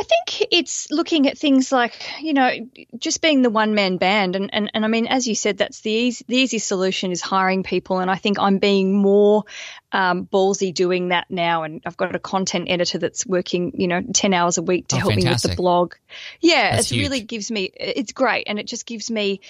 I 0.00 0.02
think 0.02 0.48
it's 0.50 0.90
looking 0.90 1.28
at 1.28 1.36
things 1.36 1.70
like, 1.70 2.10
you 2.22 2.32
know, 2.32 2.50
just 2.96 3.20
being 3.20 3.42
the 3.42 3.50
one 3.50 3.74
man 3.74 3.98
band. 3.98 4.34
And, 4.34 4.48
and, 4.54 4.70
and 4.72 4.82
I 4.82 4.88
mean, 4.88 5.06
as 5.06 5.28
you 5.28 5.34
said, 5.34 5.58
that's 5.58 5.82
the 5.82 5.90
easy, 5.90 6.24
the 6.26 6.38
easy 6.38 6.58
solution 6.58 7.12
is 7.12 7.20
hiring 7.20 7.64
people. 7.64 7.98
And 7.98 8.10
I 8.10 8.14
think 8.14 8.38
I'm 8.38 8.56
being 8.56 8.94
more 8.94 9.44
um, 9.92 10.24
ballsy 10.24 10.72
doing 10.72 11.08
that 11.08 11.26
now. 11.28 11.64
And 11.64 11.82
I've 11.84 11.98
got 11.98 12.16
a 12.16 12.18
content 12.18 12.70
editor 12.70 12.96
that's 12.96 13.26
working, 13.26 13.72
you 13.74 13.88
know, 13.88 14.00
10 14.00 14.32
hours 14.32 14.56
a 14.56 14.62
week 14.62 14.88
to 14.88 14.96
Oh, 14.96 15.00
help 15.00 15.16
me 15.16 15.28
with 15.28 15.42
the 15.42 15.54
blog. 15.54 15.96
Yeah, 16.40 16.78
it 16.78 16.90
really 16.92 17.20
gives 17.20 17.50
me, 17.50 17.64
it's 17.64 18.12
great. 18.12 18.44
And 18.46 18.58
it 18.58 18.66
just 18.66 18.86
gives 18.86 19.10
me 19.10 19.42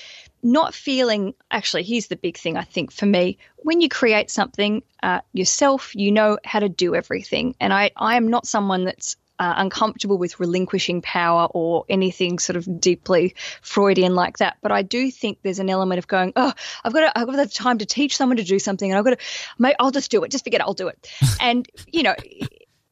not 0.43 0.75
feeling, 0.75 1.35
actually, 1.53 1.85
here's 1.85 2.09
the 2.09 2.17
big 2.17 2.37
thing 2.37 2.57
I 2.57 2.65
think 2.65 2.91
for 2.91 3.07
me. 3.07 3.39
When 3.59 3.81
you 3.81 3.89
create 3.89 4.33
something 4.33 4.83
uh, 5.01 5.21
yourself, 5.33 5.95
you 5.95 6.11
know 6.11 6.39
how 6.45 6.59
to 6.59 6.69
do 6.69 6.97
everything. 6.97 7.55
And 7.61 7.73
I, 7.73 7.93
I 7.97 8.17
am 8.17 8.27
not 8.27 8.49
someone 8.49 8.85
that's 8.85 9.15
uh, 9.41 9.55
uncomfortable 9.57 10.19
with 10.19 10.39
relinquishing 10.39 11.01
power 11.01 11.49
or 11.51 11.85
anything 11.89 12.39
sort 12.39 12.57
of 12.57 12.81
deeply 12.81 13.35
Freudian 13.63 14.15
like 14.15 14.37
that. 14.39 14.59
But 14.61 14.71
I 14.71 14.83
do 14.83 15.11
think 15.11 15.39
there's 15.43 15.59
an 15.59 15.71
element 15.71 15.99
of 15.99 16.07
going, 16.07 16.35
oh, 16.37 16.53
I've 16.85 16.93
got 16.93 17.01
to, 17.01 17.19
I've 17.19 17.27
got 17.27 17.37
the 17.37 17.47
time 17.47 17.79
to 17.79 17.87
teach 17.87 18.17
someone 18.17 18.37
to 18.37 18.45
do 18.45 18.59
something, 18.59 18.91
and 18.91 18.99
I've 18.99 19.05
got 19.05 19.19
to, 19.19 19.25
mate, 19.59 19.77
I'll 19.81 19.91
just 19.91 20.11
do 20.11 20.23
it. 20.23 20.31
Just 20.31 20.45
forget 20.45 20.61
it, 20.61 20.65
I'll 20.65 20.75
do 20.75 20.89
it. 20.89 21.11
and 21.41 21.67
you 21.87 22.03
know, 22.03 22.15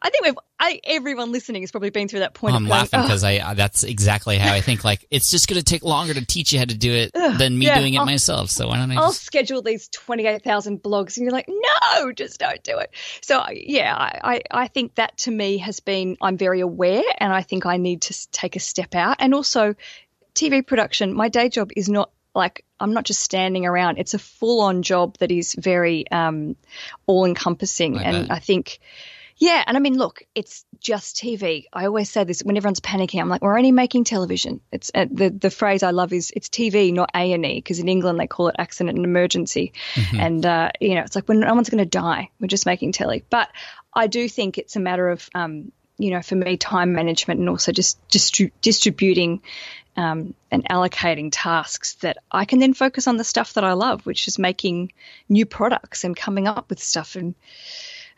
I 0.00 0.11
think 0.11 0.24
we've, 0.24 0.34
I, 0.61 0.80
everyone 0.84 1.32
listening 1.32 1.62
has 1.62 1.72
probably 1.72 1.90
been 1.90 2.06
through 2.06 2.20
that 2.20 2.32
point. 2.32 2.54
I'm 2.54 2.64
of 2.64 2.68
going, 2.68 2.80
laughing 2.80 3.00
"Oh, 3.00 3.02
because 3.02 3.24
I 3.24 3.38
uh, 3.38 3.54
that's 3.54 3.82
exactly 3.82 4.38
how 4.38 4.52
I 4.54 4.61
think. 4.61 4.84
Like 4.84 5.04
it's 5.11 5.28
just 5.28 5.48
going 5.48 5.58
to 5.58 5.64
take 5.64 5.82
longer 5.82 6.14
to 6.14 6.24
teach 6.24 6.52
you 6.52 6.61
how 6.61 6.66
to 6.66 6.76
do 6.76 6.92
it 6.92 7.12
than 7.12 7.58
me 7.58 7.66
yeah, 7.66 7.78
doing 7.78 7.94
it 7.94 7.98
I'll- 7.98 8.06
myself. 8.06 8.50
So 8.50 8.68
why 8.68 8.76
don't 8.76 8.92
I 8.92 8.94
I'll 8.96 9.12
schedule 9.12 9.61
these 9.61 9.88
28,000 9.88 10.82
blogs. 10.82 11.16
And 11.16 11.24
you're 11.24 11.32
like, 11.32 11.48
no, 11.48 12.12
just 12.12 12.38
don't 12.38 12.62
do 12.62 12.78
it. 12.78 12.90
So, 13.22 13.42
yeah, 13.50 13.94
I, 13.94 14.20
I 14.22 14.42
I 14.64 14.68
think 14.68 14.94
that 14.96 15.16
to 15.18 15.30
me 15.32 15.58
has 15.58 15.80
been, 15.80 16.16
I'm 16.20 16.37
very 16.37 16.61
aware 16.61 17.02
and 17.18 17.32
I 17.32 17.42
think 17.42 17.66
I 17.66 17.76
need 17.76 18.02
to 18.02 18.30
take 18.30 18.54
a 18.54 18.61
step 18.61 18.94
out. 18.94 19.16
And 19.18 19.34
also, 19.34 19.74
TV 20.34 20.64
production, 20.64 21.12
my 21.12 21.28
day 21.28 21.48
job 21.48 21.70
is 21.74 21.88
not 21.88 22.11
like, 22.37 22.64
I'm 22.78 22.92
not 22.92 23.04
just 23.04 23.20
standing 23.20 23.66
around. 23.66 23.98
It's 23.98 24.14
a 24.14 24.18
full 24.20 24.61
on 24.61 24.82
job 24.82 25.18
that 25.18 25.32
is 25.32 25.56
very 25.58 26.08
um, 26.12 26.54
all 27.06 27.24
encompassing. 27.24 27.98
And. 27.98 28.30
I 28.30 28.38
think, 28.38 28.78
yeah, 29.38 29.62
and 29.66 29.77
I 29.77 29.81
mean, 29.81 29.96
look, 29.96 30.24
it's 30.35 30.64
just 30.81 31.16
TV. 31.16 31.64
I 31.72 31.87
always 31.87 32.11
say 32.11 32.24
this 32.24 32.42
when 32.42 32.57
everyone's 32.57 32.81
panicking. 32.81 33.20
I'm 33.20 33.29
like, 33.29 33.40
we're 33.40 33.57
only 33.57 33.70
making 33.70 34.05
television. 34.05 34.61
It's 34.72 34.90
uh, 34.92 35.07
the 35.11 35.31
the 35.31 35.51
phrase 35.51 35.85
I 35.85 35.92
love 35.92 36.12
is 36.12 36.33
it's 36.35 36.48
TV, 36.48 36.92
not 36.92 37.11
A 37.14 37.33
and 37.33 37.46
E, 37.46 37.55
because 37.55 37.79
in 37.79 37.88
England 37.88 38.18
they 38.18 38.27
call 38.27 38.48
it 38.48 38.57
accident 38.59 38.96
and 38.96 39.05
emergency, 39.05 39.72
and 40.18 40.44
uh, 40.44 40.70
you 40.81 40.96
know, 40.96 41.03
it's 41.03 41.14
like 41.14 41.29
when 41.29 41.40
no 41.40 41.55
one's 41.55 41.70
going 41.70 41.79
to 41.79 41.87
die, 41.87 42.31
we're 42.40 42.48
just 42.48 42.66
making 42.66 42.92
telly. 42.92 43.24
But 43.31 43.48
I 43.94 44.09
do 44.09 44.29
think 44.29 44.59
it's 44.59 44.77
a 44.77 44.81
matter 44.81 45.09
of, 45.09 45.29
um, 45.35 45.70
you 45.98 46.11
know, 46.11 46.22
for 46.22 46.35
me, 46.35 46.57
time 46.57 46.92
management 46.92 47.38
and 47.40 47.48
also 47.48 47.70
just 47.70 48.07
distri- 48.09 48.53
distributing 48.61 49.42
um, 49.96 50.35
and 50.51 50.68
allocating 50.68 51.31
tasks 51.33 51.94
that 52.03 52.18
I 52.31 52.44
can 52.44 52.61
then 52.61 52.74
focus 52.74 53.09
on 53.09 53.16
the 53.16 53.24
stuff 53.24 53.55
that 53.55 53.64
I 53.64 53.72
love, 53.72 54.07
which 54.07 54.29
is 54.29 54.38
making 54.38 54.92
new 55.29 55.46
products 55.46 56.05
and 56.05 56.16
coming 56.16 56.46
up 56.46 56.70
with 56.70 56.81
stuff 56.81 57.16
and 57.16 57.35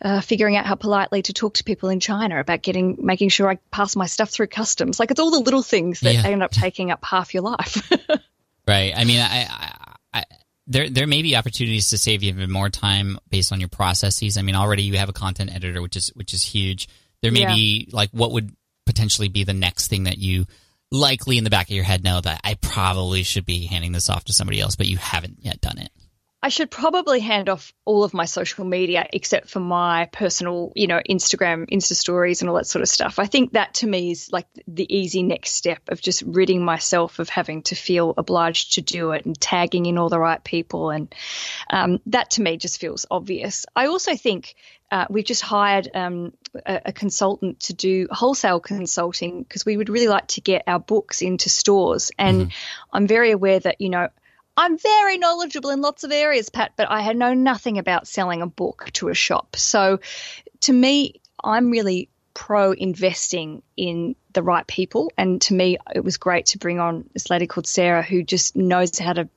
uh, 0.03 0.21
figuring 0.21 0.57
out 0.57 0.67
how 0.67 0.75
politely 0.75 1.23
to 1.23 1.33
talk 1.33 1.55
to 1.55 1.65
people 1.65 1.89
in 1.91 2.01
China 2.01 2.41
about 2.41 2.63
getting, 2.63 2.97
making 3.05 3.29
sure 3.29 3.51
I 3.51 3.57
pass 3.71 3.97
my 3.97 4.07
stuff 4.07 4.31
through 4.31 4.47
customs. 4.49 4.99
Like 4.99 5.11
it's 5.11 5.21
all 5.21 5.31
the 5.31 5.41
little 5.41 5.63
things 5.63 6.01
that 6.01 6.15
Yeah. 6.15 6.27
end 6.27 6.43
up 6.43 6.51
taking 6.53 6.91
up 6.91 7.05
half 7.05 7.35
your 7.35 7.43
life. 7.43 7.91
Right. 8.69 8.93
I 8.97 9.05
mean, 9.05 9.19
I, 9.19 9.47
I, 9.51 9.95
I, 10.21 10.25
there 10.69 10.89
there 10.89 11.07
may 11.09 11.23
be 11.23 11.35
opportunities 11.35 11.91
to 11.91 11.99
save 11.99 12.23
you 12.23 12.29
even 12.29 12.53
more 12.53 12.69
time 12.71 13.19
based 13.29 13.53
on 13.53 13.59
your 13.59 13.69
processes. 13.71 14.37
I 14.37 14.43
mean, 14.43 14.55
already 14.55 14.83
you 14.85 14.97
have 14.99 15.09
a 15.09 15.13
content 15.13 15.53
editor, 15.53 15.83
which 15.83 15.97
is 15.97 16.09
which 16.15 16.33
is 16.35 16.45
huge. 16.45 16.87
There 17.21 17.33
may 17.33 17.41
Yeah. 17.41 17.55
be 17.55 17.89
like 17.93 18.11
what 18.13 18.31
would 18.33 18.55
potentially 18.87 19.29
be 19.29 19.43
the 19.43 19.55
next 19.55 19.89
thing 19.89 20.05
that 20.05 20.19
you 20.19 20.47
likely 20.93 21.37
in 21.39 21.43
the 21.43 21.51
back 21.51 21.69
of 21.69 21.75
your 21.75 21.83
head 21.85 22.05
know 22.05 22.21
that 22.21 22.43
I 22.45 22.55
probably 22.55 23.25
should 23.25 23.45
be 23.47 23.67
handing 23.67 23.91
this 23.93 24.09
off 24.09 24.25
to 24.27 24.33
somebody 24.33 24.61
else, 24.61 24.77
but 24.77 24.87
you 24.87 24.99
haven't 24.99 25.39
yet 25.41 25.61
done 25.61 25.79
it. 25.79 25.91
I 26.43 26.49
should 26.49 26.71
probably 26.71 27.21
hand 27.21 27.51
off 27.51 27.75
all 27.85 28.03
of 28.03 28.15
my 28.15 28.25
social 28.25 28.65
media 28.65 29.07
except 29.13 29.51
for 29.51 29.61
my 29.61 30.07
personal, 30.07 30.73
you 30.75 30.87
know, 30.87 31.01
Instagram, 31.09 31.69
Insta 31.69 31.95
stories, 31.95 32.41
and 32.41 32.49
all 32.49 32.57
that 32.57 32.67
sort 32.67 32.83
of 32.83 32.89
stuff. 32.89 33.19
I 33.19 33.27
think 33.27 33.53
that 33.53 33.75
to 33.75 33.87
me 33.87 34.13
is 34.13 34.31
like 34.33 34.47
the 34.67 34.87
easy 34.95 35.23
next 35.23 35.53
step 35.53 35.83
of 35.89 36.01
just 36.01 36.23
ridding 36.23 36.65
myself 36.65 37.19
of 37.19 37.29
having 37.29 37.63
to 37.65 37.75
feel 37.75 38.15
obliged 38.17 38.75
to 38.75 38.81
do 38.81 39.13
it 39.13 39.27
and 39.27 39.39
tagging 39.39 39.85
in 39.85 39.99
all 39.99 40.09
the 40.09 40.19
right 40.19 40.43
people. 40.43 40.89
And 40.89 41.15
um, 41.69 42.01
that 42.07 42.31
to 42.33 42.43
me 42.43 42.57
just 42.57 42.81
feels 42.81 43.05
obvious. 43.11 43.67
I 43.77 43.89
also 43.89 44.17
think 44.17 44.55
uh, 44.91 45.07
we've 45.11 45.25
just 45.25 45.43
hired 45.43 45.91
um, 45.95 46.33
a, 46.67 46.81
a, 46.87 46.93
consultant 46.93 47.61
to 47.61 47.75
do 47.75 48.09
wholesale 48.11 48.59
consulting 48.59 49.43
because 49.43 49.65
we 49.65 49.77
would 49.77 49.89
really 49.89 50.09
like 50.09 50.27
to 50.27 50.41
get 50.41 50.65
our 50.67 50.81
books 50.81 51.23
into 51.23 51.49
stores. 51.49 52.11
And 52.19 52.41
mm-hmm. 52.41 52.51
I'm 52.93 53.07
very 53.07 53.31
aware 53.31 53.61
that, 53.61 53.81
you 53.81 53.89
know, 53.89 54.09
I'm 54.61 54.77
very 54.77 55.17
knowledgeable 55.17 55.71
in 55.71 55.81
lots 55.81 56.05
of 56.05 56.13
areas, 56.13 56.51
Pat, 56.51 56.73
but 56.77 56.91
I 56.91 57.01
had 57.01 57.17
know 57.17 57.33
nothing 57.33 57.79
about 57.79 58.07
selling 58.07 58.43
a 58.43 58.47
book 58.47 58.91
to 58.93 59.09
a 59.09 59.15
shop. 59.15 59.57
So 59.57 60.01
to 60.61 60.73
me, 60.75 61.23
I'm 61.43 61.71
really 61.71 62.11
pro 62.35 62.73
investing 62.73 63.63
in 63.79 64.17
the 64.35 64.43
right 64.43 64.67
people. 64.67 65.11
And 65.17 65.41
to 65.43 65.55
me, 65.55 65.79
it 65.95 66.05
was 66.05 66.19
great 66.19 66.45
to 66.47 66.59
bring 66.59 66.79
on 66.79 67.09
this 67.15 67.31
lady 67.31 67.47
called 67.47 67.67
Sarah 67.67 68.03
who 68.03 68.23
just 68.23 68.55
knows 68.55 68.99
how 68.99 69.15
to 69.15 69.31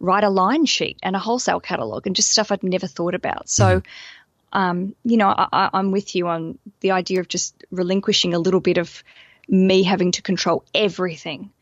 write 0.00 0.24
a 0.24 0.28
line 0.28 0.66
sheet 0.66 0.98
and 1.04 1.14
a 1.14 1.20
wholesale 1.20 1.60
catalog 1.60 2.08
and 2.08 2.16
just 2.16 2.30
stuff 2.30 2.50
I'd 2.50 2.64
never 2.64 2.88
thought 2.88 3.14
about. 3.14 3.48
So, 3.48 3.78
mm-hmm. 3.78 4.58
um, 4.58 4.96
you 5.04 5.18
know, 5.18 5.28
I, 5.28 5.70
I'm 5.72 5.92
with 5.92 6.16
you 6.16 6.26
on 6.26 6.58
the 6.80 6.90
idea 6.90 7.20
of 7.20 7.28
just 7.28 7.54
relinquishing 7.70 8.34
a 8.34 8.40
little 8.40 8.60
bit 8.60 8.78
of 8.78 9.04
me 9.46 9.84
having 9.84 10.10
to 10.12 10.22
control 10.22 10.64
everything 10.74 11.52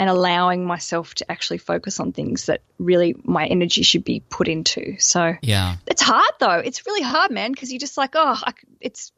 and 0.00 0.08
allowing 0.08 0.64
myself 0.64 1.14
to 1.14 1.30
actually 1.30 1.58
focus 1.58 2.00
on 2.00 2.10
things 2.10 2.46
that 2.46 2.62
really 2.78 3.14
my 3.22 3.44
energy 3.44 3.82
should 3.82 4.02
be 4.02 4.20
put 4.30 4.48
into. 4.48 4.98
So 4.98 5.34
yeah, 5.42 5.76
it's 5.86 6.00
hard 6.00 6.32
though. 6.40 6.58
It's 6.58 6.86
really 6.86 7.02
hard, 7.02 7.30
man, 7.30 7.52
because 7.52 7.70
you're 7.70 7.80
just 7.80 7.98
like, 7.98 8.12
oh, 8.14 8.40
I, 8.42 8.54
it's 8.80 9.12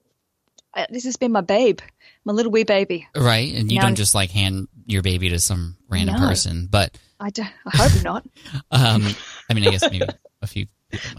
uh, 0.75 0.87
this 0.90 1.05
has 1.05 1.16
been 1.16 1.31
my 1.31 1.40
babe, 1.40 1.79
my 2.25 2.33
little 2.33 2.51
wee 2.51 2.64
baby, 2.64 3.07
right? 3.14 3.55
And 3.55 3.71
you 3.71 3.79
now, 3.79 3.85
don't 3.85 3.95
just 3.95 4.12
like 4.16 4.33
hand 4.33 4.66
your 4.85 5.03
baby 5.03 5.29
to 5.29 5.38
some 5.38 5.77
random 5.88 6.21
no, 6.21 6.27
person, 6.27 6.66
but 6.68 6.99
I, 7.21 7.31
do, 7.31 7.42
I 7.42 7.77
hope 7.77 8.03
not. 8.03 8.27
um, 8.73 9.07
I 9.49 9.55
mean, 9.55 9.68
I 9.68 9.71
guess 9.71 9.88
maybe 9.88 10.07
a 10.42 10.49
few. 10.49 10.66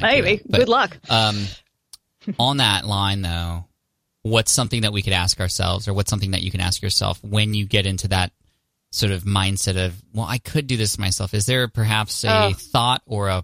maybe. 0.01 0.35
That, 0.35 0.51
but, 0.51 0.57
Good 0.57 0.69
luck. 0.69 0.97
Um, 1.09 1.41
on 2.37 2.57
that 2.57 2.85
line 2.85 3.21
though, 3.21 3.63
what's 4.23 4.51
something 4.51 4.81
that 4.81 4.91
we 4.91 5.01
could 5.01 5.13
ask 5.13 5.39
ourselves, 5.39 5.87
or 5.87 5.93
what's 5.93 6.09
something 6.09 6.31
that 6.31 6.41
you 6.41 6.51
can 6.51 6.59
ask 6.59 6.81
yourself 6.81 7.23
when 7.23 7.53
you 7.53 7.65
get 7.65 7.85
into 7.85 8.09
that 8.09 8.33
sort 8.93 9.11
of 9.11 9.23
mindset 9.23 9.83
of, 9.83 9.99
well, 10.13 10.27
I 10.27 10.37
could 10.37 10.67
do 10.67 10.77
this 10.77 10.99
myself. 10.99 11.33
Is 11.33 11.47
there 11.47 11.67
perhaps 11.67 12.23
a 12.23 12.47
oh. 12.47 12.53
thought 12.53 13.01
or 13.07 13.27
a 13.29 13.43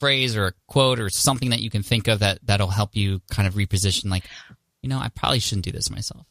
phrase 0.00 0.36
or 0.36 0.46
a 0.46 0.52
quote 0.66 0.98
or 0.98 1.10
something 1.10 1.50
that 1.50 1.60
you 1.60 1.68
can 1.68 1.82
think 1.82 2.08
of 2.08 2.20
that 2.20 2.38
that'll 2.44 2.68
help 2.68 2.96
you 2.96 3.20
kind 3.30 3.46
of 3.46 3.54
reposition 3.54 4.10
like, 4.10 4.24
you 4.82 4.88
know, 4.88 4.98
I 4.98 5.08
probably 5.08 5.40
shouldn't 5.40 5.66
do 5.66 5.72
this 5.72 5.90
myself? 5.90 6.26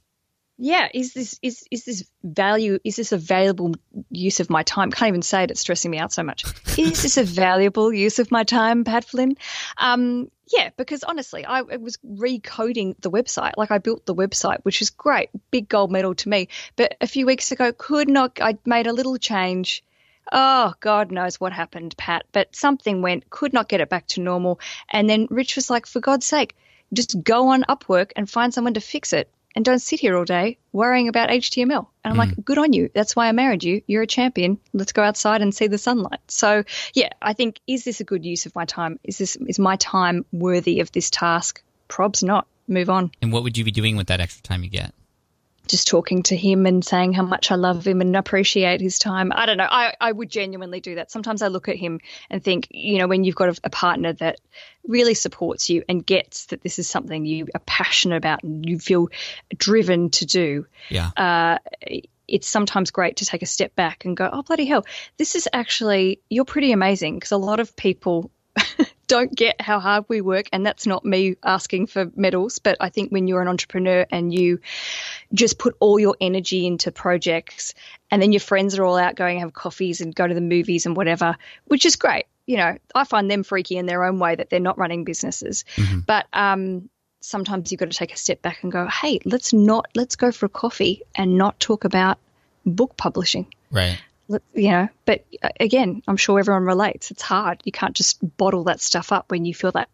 Yeah, 0.57 0.87
is 0.93 1.13
this 1.13 1.37
is 1.41 1.65
is 1.69 1.83
this 1.83 2.05
value? 2.23 2.79
Is 2.85 2.95
this 2.95 3.11
a 3.11 3.17
valuable 3.17 3.75
use 4.09 4.39
of 4.39 4.49
my 4.49 4.63
time? 4.63 4.89
Can't 4.89 5.09
even 5.09 5.21
say 5.21 5.43
it; 5.43 5.51
it's 5.51 5.59
stressing 5.59 5.91
me 5.91 5.97
out 5.97 6.13
so 6.13 6.23
much. 6.23 6.45
is 6.77 7.03
this 7.03 7.17
a 7.17 7.23
valuable 7.23 7.93
use 7.93 8.19
of 8.19 8.31
my 8.31 8.45
time, 8.45 8.85
Pat 8.85 9.03
Flynn? 9.03 9.35
Um, 9.77 10.31
yeah, 10.47 10.69
because 10.77 11.03
honestly, 11.03 11.43
I, 11.43 11.59
I, 11.59 11.77
was 11.77 11.97
recoding 11.97 12.95
the 13.01 13.11
website. 13.11 13.53
Like 13.57 13.71
I 13.71 13.79
built 13.79 14.05
the 14.05 14.15
website, 14.15 14.59
which 14.63 14.81
is 14.81 14.91
great, 14.91 15.29
big 15.51 15.67
gold 15.67 15.91
medal 15.91 16.15
to 16.15 16.29
me. 16.29 16.47
But 16.77 16.95
a 17.01 17.07
few 17.07 17.25
weeks 17.25 17.51
ago, 17.51 17.73
could 17.73 18.07
not. 18.07 18.39
I 18.41 18.57
made 18.65 18.87
a 18.87 18.93
little 18.93 19.17
change. 19.17 19.83
Oh, 20.31 20.73
God 20.79 21.11
knows 21.11 21.39
what 21.39 21.51
happened, 21.51 21.97
Pat. 21.97 22.25
But 22.31 22.55
something 22.55 23.01
went. 23.01 23.29
Could 23.29 23.51
not 23.51 23.67
get 23.67 23.81
it 23.81 23.89
back 23.89 24.07
to 24.07 24.21
normal. 24.21 24.61
And 24.89 25.09
then 25.09 25.27
Rich 25.29 25.57
was 25.57 25.69
like, 25.69 25.85
"For 25.85 25.99
God's 25.99 26.25
sake." 26.25 26.55
Just 26.93 27.21
go 27.23 27.49
on 27.49 27.63
Upwork 27.67 28.11
and 28.15 28.29
find 28.29 28.53
someone 28.53 28.75
to 28.75 28.79
fix 28.79 29.11
it 29.11 29.29
and 29.55 29.63
don't 29.63 29.79
sit 29.79 29.99
here 29.99 30.17
all 30.17 30.25
day 30.25 30.57
worrying 30.73 31.07
about 31.07 31.29
HTML. 31.29 31.87
And 32.03 32.11
I'm 32.11 32.15
mm. 32.15 32.17
like, 32.17 32.45
good 32.45 32.57
on 32.57 32.73
you. 32.73 32.89
That's 32.93 33.15
why 33.15 33.27
I 33.27 33.31
married 33.31 33.63
you. 33.63 33.81
You're 33.87 34.03
a 34.03 34.07
champion. 34.07 34.59
Let's 34.73 34.91
go 34.91 35.01
outside 35.01 35.41
and 35.41 35.55
see 35.55 35.67
the 35.67 35.77
sunlight. 35.77 36.19
So 36.27 36.63
yeah, 36.93 37.09
I 37.21 37.33
think 37.33 37.59
is 37.67 37.83
this 37.83 38.01
a 38.01 38.03
good 38.03 38.25
use 38.25 38.45
of 38.45 38.53
my 38.55 38.65
time? 38.65 38.99
Is 39.03 39.17
this 39.17 39.35
is 39.35 39.59
my 39.59 39.77
time 39.77 40.25
worthy 40.31 40.81
of 40.81 40.91
this 40.91 41.09
task? 41.09 41.63
Probs 41.89 42.23
not. 42.23 42.47
Move 42.67 42.89
on. 42.89 43.11
And 43.21 43.31
what 43.31 43.43
would 43.43 43.57
you 43.57 43.63
be 43.63 43.71
doing 43.71 43.95
with 43.95 44.07
that 44.07 44.19
extra 44.19 44.41
time 44.41 44.63
you 44.63 44.69
get? 44.69 44.93
Just 45.67 45.87
talking 45.87 46.23
to 46.23 46.35
him 46.35 46.65
and 46.65 46.83
saying 46.83 47.13
how 47.13 47.23
much 47.23 47.51
I 47.51 47.55
love 47.55 47.85
him 47.85 48.01
and 48.01 48.15
appreciate 48.15 48.81
his 48.81 48.99
time. 48.99 49.31
I 49.33 49.45
don't 49.45 49.57
know. 49.57 49.67
I, 49.69 49.93
I 49.99 50.11
would 50.11 50.29
genuinely 50.29 50.79
do 50.79 50.95
that. 50.95 51.11
Sometimes 51.11 51.41
I 51.41 51.47
look 51.47 51.69
at 51.69 51.75
him 51.75 51.99
and 52.29 52.43
think, 52.43 52.67
you 52.71 52.97
know, 52.97 53.07
when 53.07 53.23
you've 53.23 53.35
got 53.35 53.49
a, 53.49 53.61
a 53.65 53.69
partner 53.69 54.13
that 54.13 54.39
really 54.87 55.13
supports 55.13 55.69
you 55.69 55.83
and 55.89 56.05
gets 56.05 56.47
that 56.47 56.61
this 56.61 56.79
is 56.79 56.87
something 56.87 57.25
you 57.25 57.47
are 57.53 57.61
passionate 57.65 58.17
about 58.17 58.43
and 58.43 58.67
you 58.67 58.79
feel 58.79 59.09
driven 59.55 60.09
to 60.11 60.25
do. 60.25 60.67
Yeah. 60.89 61.09
Uh, 61.15 61.57
it's 62.27 62.47
sometimes 62.47 62.91
great 62.91 63.17
to 63.17 63.25
take 63.25 63.41
a 63.41 63.47
step 63.47 63.75
back 63.75 64.05
and 64.05 64.17
go, 64.17 64.29
oh, 64.31 64.41
bloody 64.41 64.65
hell, 64.65 64.85
this 65.17 65.35
is 65.35 65.47
actually, 65.51 66.19
you're 66.29 66.45
pretty 66.45 66.71
amazing. 66.71 67.15
Because 67.15 67.31
a 67.31 67.37
lot 67.37 67.59
of 67.59 67.75
people 67.75 68.31
don't 69.07 69.33
get 69.33 69.61
how 69.61 69.79
hard 69.79 70.05
we 70.07 70.21
work. 70.21 70.47
And 70.51 70.65
that's 70.65 70.85
not 70.85 71.05
me 71.05 71.35
asking 71.43 71.87
for 71.87 72.11
medals, 72.15 72.59
but 72.59 72.77
I 72.79 72.89
think 72.89 73.11
when 73.11 73.27
you're 73.27 73.41
an 73.41 73.47
entrepreneur 73.47 74.05
and 74.11 74.33
you 74.33 74.59
just 75.33 75.57
put 75.57 75.75
all 75.79 75.99
your 75.99 76.15
energy 76.19 76.65
into 76.65 76.91
projects 76.91 77.73
and 78.11 78.21
then 78.21 78.31
your 78.31 78.39
friends 78.39 78.77
are 78.77 78.85
all 78.85 78.97
out 78.97 79.15
going 79.15 79.39
have 79.39 79.53
coffees 79.53 80.01
and 80.01 80.13
go 80.13 80.27
to 80.27 80.33
the 80.33 80.41
movies 80.41 80.85
and 80.85 80.95
whatever, 80.95 81.35
which 81.65 81.85
is 81.85 81.95
great. 81.95 82.25
You 82.45 82.57
know, 82.57 82.77
I 82.93 83.03
find 83.05 83.29
them 83.29 83.43
freaky 83.43 83.77
in 83.77 83.85
their 83.85 84.03
own 84.03 84.19
way 84.19 84.35
that 84.35 84.49
they're 84.49 84.59
not 84.59 84.77
running 84.77 85.03
businesses. 85.03 85.65
Mm-hmm. 85.75 85.99
But 86.01 86.27
um, 86.31 86.89
sometimes 87.21 87.71
you've 87.71 87.79
got 87.79 87.91
to 87.91 87.97
take 87.97 88.13
a 88.13 88.17
step 88.17 88.41
back 88.41 88.63
and 88.63 88.71
go, 88.71 88.87
hey, 88.87 89.19
let's 89.25 89.51
not, 89.51 89.87
let's 89.95 90.15
go 90.15 90.31
for 90.31 90.45
a 90.45 90.49
coffee 90.49 91.01
and 91.15 91.37
not 91.37 91.59
talk 91.59 91.85
about 91.85 92.19
book 92.65 92.97
publishing. 92.97 93.47
Right 93.71 93.99
you 94.27 94.69
know 94.69 94.87
but 95.05 95.25
uh, 95.43 95.49
again 95.59 96.01
i'm 96.07 96.17
sure 96.17 96.39
everyone 96.39 96.63
relates. 96.63 97.11
It's 97.11 97.21
hard. 97.21 97.61
You 97.63 97.71
can't 97.71 97.95
just 97.95 98.19
bottle 98.37 98.65
that 98.65 98.81
stuff 98.81 99.11
up 99.11 99.31
when 99.31 99.45
you 99.45 99.53
feel 99.53 99.71
that 99.71 99.89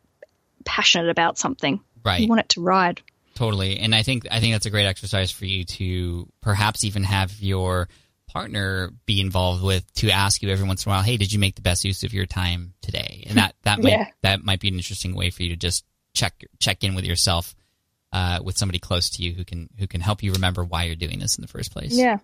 passionate 0.66 1.10
about 1.10 1.38
something. 1.38 1.82
Right. 2.04 2.22
You 2.22 2.28
want 2.28 2.42
it 2.42 2.50
to 2.50 2.62
ride. 2.62 3.02
Totally. 3.36 3.80
And 3.80 3.96
i 3.96 4.04
think 4.04 4.28
i 4.32 4.40
think 4.40 4.54
that's 4.54 4.66
a 4.66 4.70
great 4.70 4.86
exercise 4.86 5.32
for 5.32 5.46
you 5.46 5.66
to 5.66 6.28
perhaps 6.42 6.84
even 6.84 7.04
have 7.04 7.34
your 7.40 7.90
partner 8.28 8.92
be 9.06 9.20
involved 9.20 9.62
with 9.62 9.92
to 9.94 10.10
ask 10.10 10.42
you 10.42 10.50
every 10.50 10.66
once 10.66 10.86
in 10.86 10.90
a 10.90 10.96
while 10.96 11.04
hey 11.04 11.18
did 11.18 11.34
you 11.34 11.40
make 11.40 11.56
the 11.56 11.62
best 11.62 11.84
use 11.84 12.04
of 12.04 12.14
your 12.14 12.26
time 12.26 12.74
today? 12.82 13.26
And 13.28 13.38
that 13.38 13.56
that 13.64 13.84
yeah. 13.84 13.98
might 13.98 14.08
that 14.22 14.44
might 14.44 14.60
be 14.60 14.68
an 14.68 14.76
interesting 14.76 15.16
way 15.16 15.30
for 15.30 15.44
you 15.44 15.50
to 15.50 15.58
just 15.58 15.86
check 16.14 16.34
check 16.60 16.84
in 16.84 16.96
with 16.96 17.06
yourself 17.06 17.56
uh, 18.14 18.40
with 18.44 18.58
somebody 18.58 18.78
close 18.78 19.10
to 19.12 19.24
you 19.24 19.34
who 19.34 19.46
can 19.46 19.70
who 19.80 19.88
can 19.88 20.02
help 20.02 20.22
you 20.22 20.34
remember 20.34 20.66
why 20.66 20.84
you're 20.84 20.96
doing 20.96 21.20
this 21.20 21.38
in 21.38 21.42
the 21.42 21.48
first 21.48 21.72
place. 21.72 21.94
Yeah. 21.94 22.18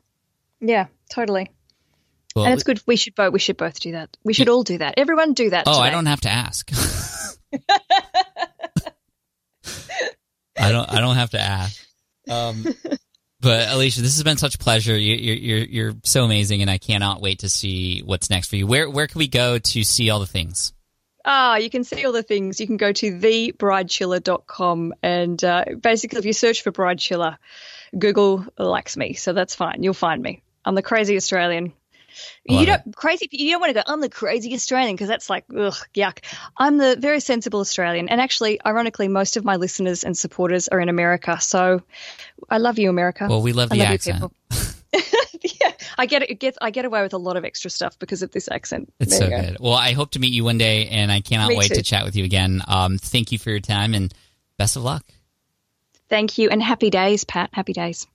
Yeah 0.60 0.88
totally 1.10 1.50
well, 2.38 2.46
and 2.46 2.54
it's 2.54 2.64
good. 2.64 2.80
We 2.86 2.96
should 2.96 3.16
both. 3.16 3.34
We 3.34 3.40
should 3.40 3.58
both 3.58 3.80
do 3.80 3.94
that. 3.94 4.16
We 4.24 4.34
should 4.34 4.48
all 4.48 4.64
do 4.64 4.78
that. 4.78 4.94
Everyone 4.98 5.34
do 5.34 5.50
that. 5.50 5.64
Oh, 5.66 5.74
today. 5.74 5.84
I 5.84 5.90
don't 5.90 6.06
have 6.06 6.22
to 6.22 6.30
ask. 6.30 6.70
I 10.60 10.72
don't. 10.72 10.92
I 10.92 11.02
don't 11.02 11.16
have 11.16 11.32
to 11.32 11.40
ask. 11.40 11.84
Um, 12.30 12.64
but 13.42 13.68
Aleisha, 13.70 13.98
this 13.98 14.16
has 14.16 14.24
been 14.24 14.38
such 14.38 14.56
a 14.56 14.58
pleasure. 14.60 14.96
You, 14.96 15.14
are 15.14 15.36
you're 15.36 15.66
you're 15.66 15.94
so 16.04 16.24
amazing, 16.24 16.62
and 16.62 16.70
I 16.70 16.78
cannot 16.78 17.22
wait 17.22 17.40
to 17.40 17.50
see 17.50 18.02
what's 18.02 18.30
next 18.30 18.50
for 18.50 18.56
you. 18.56 18.68
Where 18.68 18.88
where 18.88 19.08
can 19.08 19.18
we 19.18 19.28
go 19.28 19.58
to 19.58 19.84
see 19.84 20.12
all 20.12 20.20
the 20.20 20.28
things? 20.28 20.74
Ah, 21.26 21.58
you 21.58 21.72
can 21.72 21.84
see 21.84 22.06
all 22.06 22.14
the 22.14 22.24
things. 22.24 22.62
You 22.62 22.68
can 22.68 22.78
go 22.78 22.92
to 22.92 23.12
thebridechilla.com 23.12 24.94
and 25.04 25.44
uh, 25.44 25.66
basically, 25.82 26.20
if 26.20 26.26
you 26.26 26.34
search 26.34 26.62
for 26.62 26.72
Bride 26.72 27.00
Chilla, 27.00 27.38
Google 27.98 28.46
likes 28.58 28.96
me, 28.96 29.14
so 29.14 29.34
that's 29.34 29.56
fine. 29.56 29.82
You'll 29.82 29.94
find 29.94 30.22
me. 30.22 30.44
I'm 30.64 30.76
the 30.76 30.82
crazy 30.82 31.16
Australian 31.18 31.74
you 32.46 32.66
don't 32.66 32.82
it. 32.88 32.96
crazy. 32.96 33.28
You 33.32 33.52
don't 33.52 33.62
want 33.62 33.70
to 33.70 33.74
go. 33.76 33.84
I'm 33.86 34.02
the 34.02 34.10
crazy 34.10 34.54
Australian 34.54 34.96
because 34.96 35.08
that's 35.08 35.30
like 35.30 35.46
ugh, 35.56 35.76
yuck. 35.96 36.20
I'm 36.58 36.78
the 36.78 36.98
very 37.00 37.20
sensible 37.20 37.60
Australian, 37.60 38.10
and 38.10 38.22
actually, 38.22 38.60
ironically, 38.66 39.08
most 39.08 39.38
of 39.38 39.46
my 39.46 39.56
listeners 39.56 40.04
and 40.04 40.18
supporters 40.18 40.68
are 40.68 40.80
in 40.80 40.90
America. 40.90 41.40
So, 41.40 41.82
I 42.50 42.58
love 42.58 42.80
you, 42.80 42.90
America. 42.90 43.28
Well, 43.30 43.42
we 43.42 43.54
love 43.54 43.70
the 43.70 43.78
love 43.78 43.88
accent. 43.88 44.32
yeah, 45.62 45.72
I 45.98 46.06
get 46.06 46.24
it. 46.24 46.40
Gets 46.40 46.58
I 46.62 46.72
get 46.72 46.86
away 46.86 47.02
with 47.02 47.14
a 47.14 47.18
lot 47.18 47.38
of 47.38 47.46
extra 47.46 47.70
stuff 47.70 47.98
because 48.00 48.22
of 48.22 48.32
this 48.32 48.50
accent. 48.50 48.94
It's 49.00 49.18
there 49.18 49.30
so 49.30 49.42
good. 49.50 49.58
Well, 49.60 49.74
I 49.74 49.94
hope 49.94 50.12
to 50.12 50.20
meet 50.20 50.34
you 50.34 50.44
one 50.44 50.58
day, 50.58 50.88
and 50.88 51.12
I 51.12 51.22
cannot 51.22 51.50
Me 51.50 51.58
wait 51.58 51.70
too. 51.70 51.76
to 51.76 51.84
chat 51.84 52.06
with 52.06 52.16
you 52.16 52.24
again. 52.24 52.62
Um, 52.68 52.98
thank 52.98 53.32
you 53.32 53.38
for 53.38 53.50
your 53.50 53.60
time, 53.60 53.94
and 53.94 54.14
best 54.58 54.76
of 54.76 54.84
luck. 54.84 55.04
Thank 56.10 56.38
you, 56.38 56.50
and 56.50 56.64
happy 56.64 56.90
days, 56.90 57.24
Pat. 57.24 57.50
Happy 57.54 57.74
days. 57.74 58.08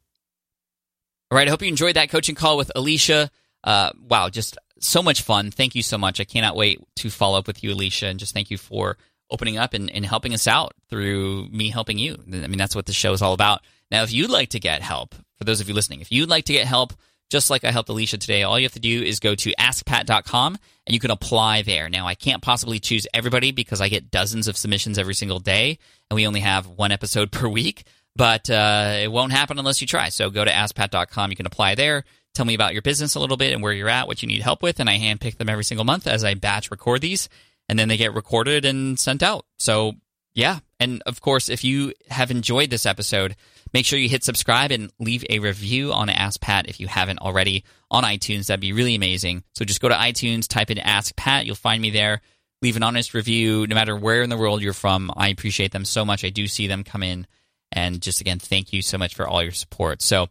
All 1.30 1.36
right. 1.36 1.48
I 1.48 1.50
hope 1.50 1.62
you 1.62 1.68
enjoyed 1.68 1.96
that 1.96 2.10
coaching 2.10 2.34
call 2.34 2.58
with 2.58 2.70
Aleisha 2.76 3.30
uh, 3.64 3.90
wow, 4.08 4.28
just 4.28 4.58
so 4.80 5.02
much 5.02 5.22
fun. 5.22 5.50
Thank 5.50 5.74
you 5.74 5.82
so 5.82 5.98
much. 5.98 6.20
I 6.20 6.24
cannot 6.24 6.56
wait 6.56 6.80
to 6.96 7.10
follow 7.10 7.38
up 7.38 7.46
with 7.46 7.62
you, 7.62 7.74
Aleisha, 7.74 8.10
and 8.10 8.18
just 8.18 8.34
thank 8.34 8.50
you 8.50 8.58
for 8.58 8.96
opening 9.30 9.56
up 9.56 9.74
and, 9.74 9.90
and 9.90 10.04
helping 10.04 10.34
us 10.34 10.46
out 10.46 10.74
through 10.90 11.48
me 11.48 11.70
helping 11.70 11.98
you. 11.98 12.16
I 12.26 12.46
mean, 12.46 12.58
that's 12.58 12.76
what 12.76 12.86
the 12.86 12.92
show 12.92 13.12
is 13.12 13.22
all 13.22 13.32
about. 13.32 13.62
Now, 13.90 14.02
if 14.02 14.12
you'd 14.12 14.30
like 14.30 14.50
to 14.50 14.60
get 14.60 14.82
help, 14.82 15.14
for 15.36 15.44
those 15.44 15.60
of 15.60 15.68
you 15.68 15.74
listening, 15.74 16.00
if 16.00 16.12
you'd 16.12 16.28
like 16.28 16.44
to 16.46 16.52
get 16.52 16.66
help 16.66 16.92
just 17.32 17.48
like 17.48 17.64
I 17.64 17.70
helped 17.70 17.88
Aleisha 17.88 18.18
today, 18.18 18.42
all 18.42 18.58
you 18.58 18.66
have 18.66 18.74
to 18.74 18.80
do 18.80 19.02
is 19.02 19.18
go 19.18 19.34
to 19.34 19.54
askpat.com 19.58 20.58
and 20.86 20.94
you 20.94 21.00
can 21.00 21.10
apply 21.10 21.62
there. 21.62 21.88
Now, 21.88 22.06
I 22.06 22.14
can't 22.14 22.42
possibly 22.42 22.78
choose 22.78 23.06
everybody 23.14 23.52
because 23.52 23.80
I 23.80 23.88
get 23.88 24.10
dozens 24.10 24.48
of 24.48 24.56
submissions 24.58 24.98
every 24.98 25.14
single 25.14 25.38
day 25.38 25.78
and 26.10 26.16
we 26.16 26.26
only 26.26 26.40
have 26.40 26.66
one 26.66 26.92
episode 26.92 27.32
per 27.32 27.48
week, 27.48 27.84
but 28.16 28.48
uh, 28.50 28.98
it 29.02 29.10
won't 29.10 29.32
happen 29.32 29.58
unless 29.58 29.80
you 29.80 29.86
try. 29.86 30.08
So 30.08 30.30
go 30.30 30.44
to 30.44 30.50
askpat.com. 30.50 31.30
You 31.30 31.36
can 31.36 31.46
apply 31.46 31.74
there. 31.74 32.04
Tell 32.34 32.46
me 32.46 32.54
about 32.54 32.72
your 32.72 32.82
business 32.82 33.14
a 33.14 33.20
little 33.20 33.36
bit 33.36 33.52
and 33.52 33.62
where 33.62 33.72
you're 33.72 33.88
at, 33.88 34.06
what 34.06 34.22
you 34.22 34.28
need 34.28 34.42
help 34.42 34.62
with, 34.62 34.80
and 34.80 34.88
I 34.88 34.98
handpick 34.98 35.36
them 35.36 35.48
every 35.48 35.64
single 35.64 35.84
month 35.84 36.06
as 36.06 36.24
I 36.24 36.34
batch 36.34 36.70
record 36.70 37.02
these, 37.02 37.28
and 37.68 37.78
then 37.78 37.88
they 37.88 37.98
get 37.98 38.14
recorded 38.14 38.64
and 38.64 38.98
sent 38.98 39.22
out. 39.22 39.44
So, 39.58 39.92
yeah. 40.32 40.60
And 40.80 41.02
of 41.04 41.20
course, 41.20 41.50
if 41.50 41.62
you 41.62 41.92
have 42.08 42.30
enjoyed 42.30 42.70
this 42.70 42.86
episode, 42.86 43.36
Make 43.72 43.86
sure 43.86 43.98
you 43.98 44.08
hit 44.08 44.22
subscribe 44.22 44.70
and 44.70 44.92
leave 44.98 45.24
a 45.30 45.38
review 45.38 45.92
on 45.92 46.10
Ask 46.10 46.40
Pat 46.40 46.68
if 46.68 46.78
you 46.78 46.86
haven't 46.86 47.20
already 47.20 47.64
on 47.90 48.04
iTunes. 48.04 48.46
That'd 48.46 48.60
be 48.60 48.72
really 48.72 48.94
amazing. 48.94 49.44
So 49.54 49.64
just 49.64 49.80
go 49.80 49.88
to 49.88 49.94
iTunes, 49.94 50.46
type 50.46 50.70
in 50.70 50.78
Ask 50.78 51.16
Pat. 51.16 51.46
You'll 51.46 51.54
find 51.54 51.80
me 51.80 51.90
there. 51.90 52.20
Leave 52.60 52.76
an 52.76 52.82
honest 52.82 53.14
review, 53.14 53.66
no 53.66 53.74
matter 53.74 53.96
where 53.96 54.22
in 54.22 54.30
the 54.30 54.36
world 54.36 54.62
you're 54.62 54.74
from. 54.74 55.10
I 55.16 55.28
appreciate 55.28 55.72
them 55.72 55.84
so 55.84 56.04
much. 56.04 56.24
I 56.24 56.28
do 56.28 56.46
see 56.46 56.66
them 56.66 56.84
come 56.84 57.02
in. 57.02 57.26
And 57.72 58.00
just 58.00 58.20
again, 58.20 58.38
thank 58.38 58.72
you 58.72 58.82
so 58.82 58.98
much 58.98 59.14
for 59.14 59.26
all 59.26 59.42
your 59.42 59.52
support. 59.52 60.02
So 60.02 60.28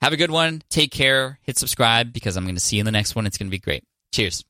have 0.00 0.12
a 0.12 0.16
good 0.16 0.30
one. 0.30 0.62
Take 0.68 0.90
care. 0.90 1.38
Hit 1.42 1.58
subscribe 1.58 2.12
because 2.12 2.36
I'm 2.36 2.44
going 2.44 2.56
to 2.56 2.60
see 2.60 2.76
you 2.76 2.80
in 2.80 2.86
the 2.86 2.92
next 2.92 3.14
one. 3.14 3.26
It's 3.26 3.38
going 3.38 3.48
to 3.48 3.50
be 3.50 3.58
great. 3.58 3.84
Cheers. 4.12 4.44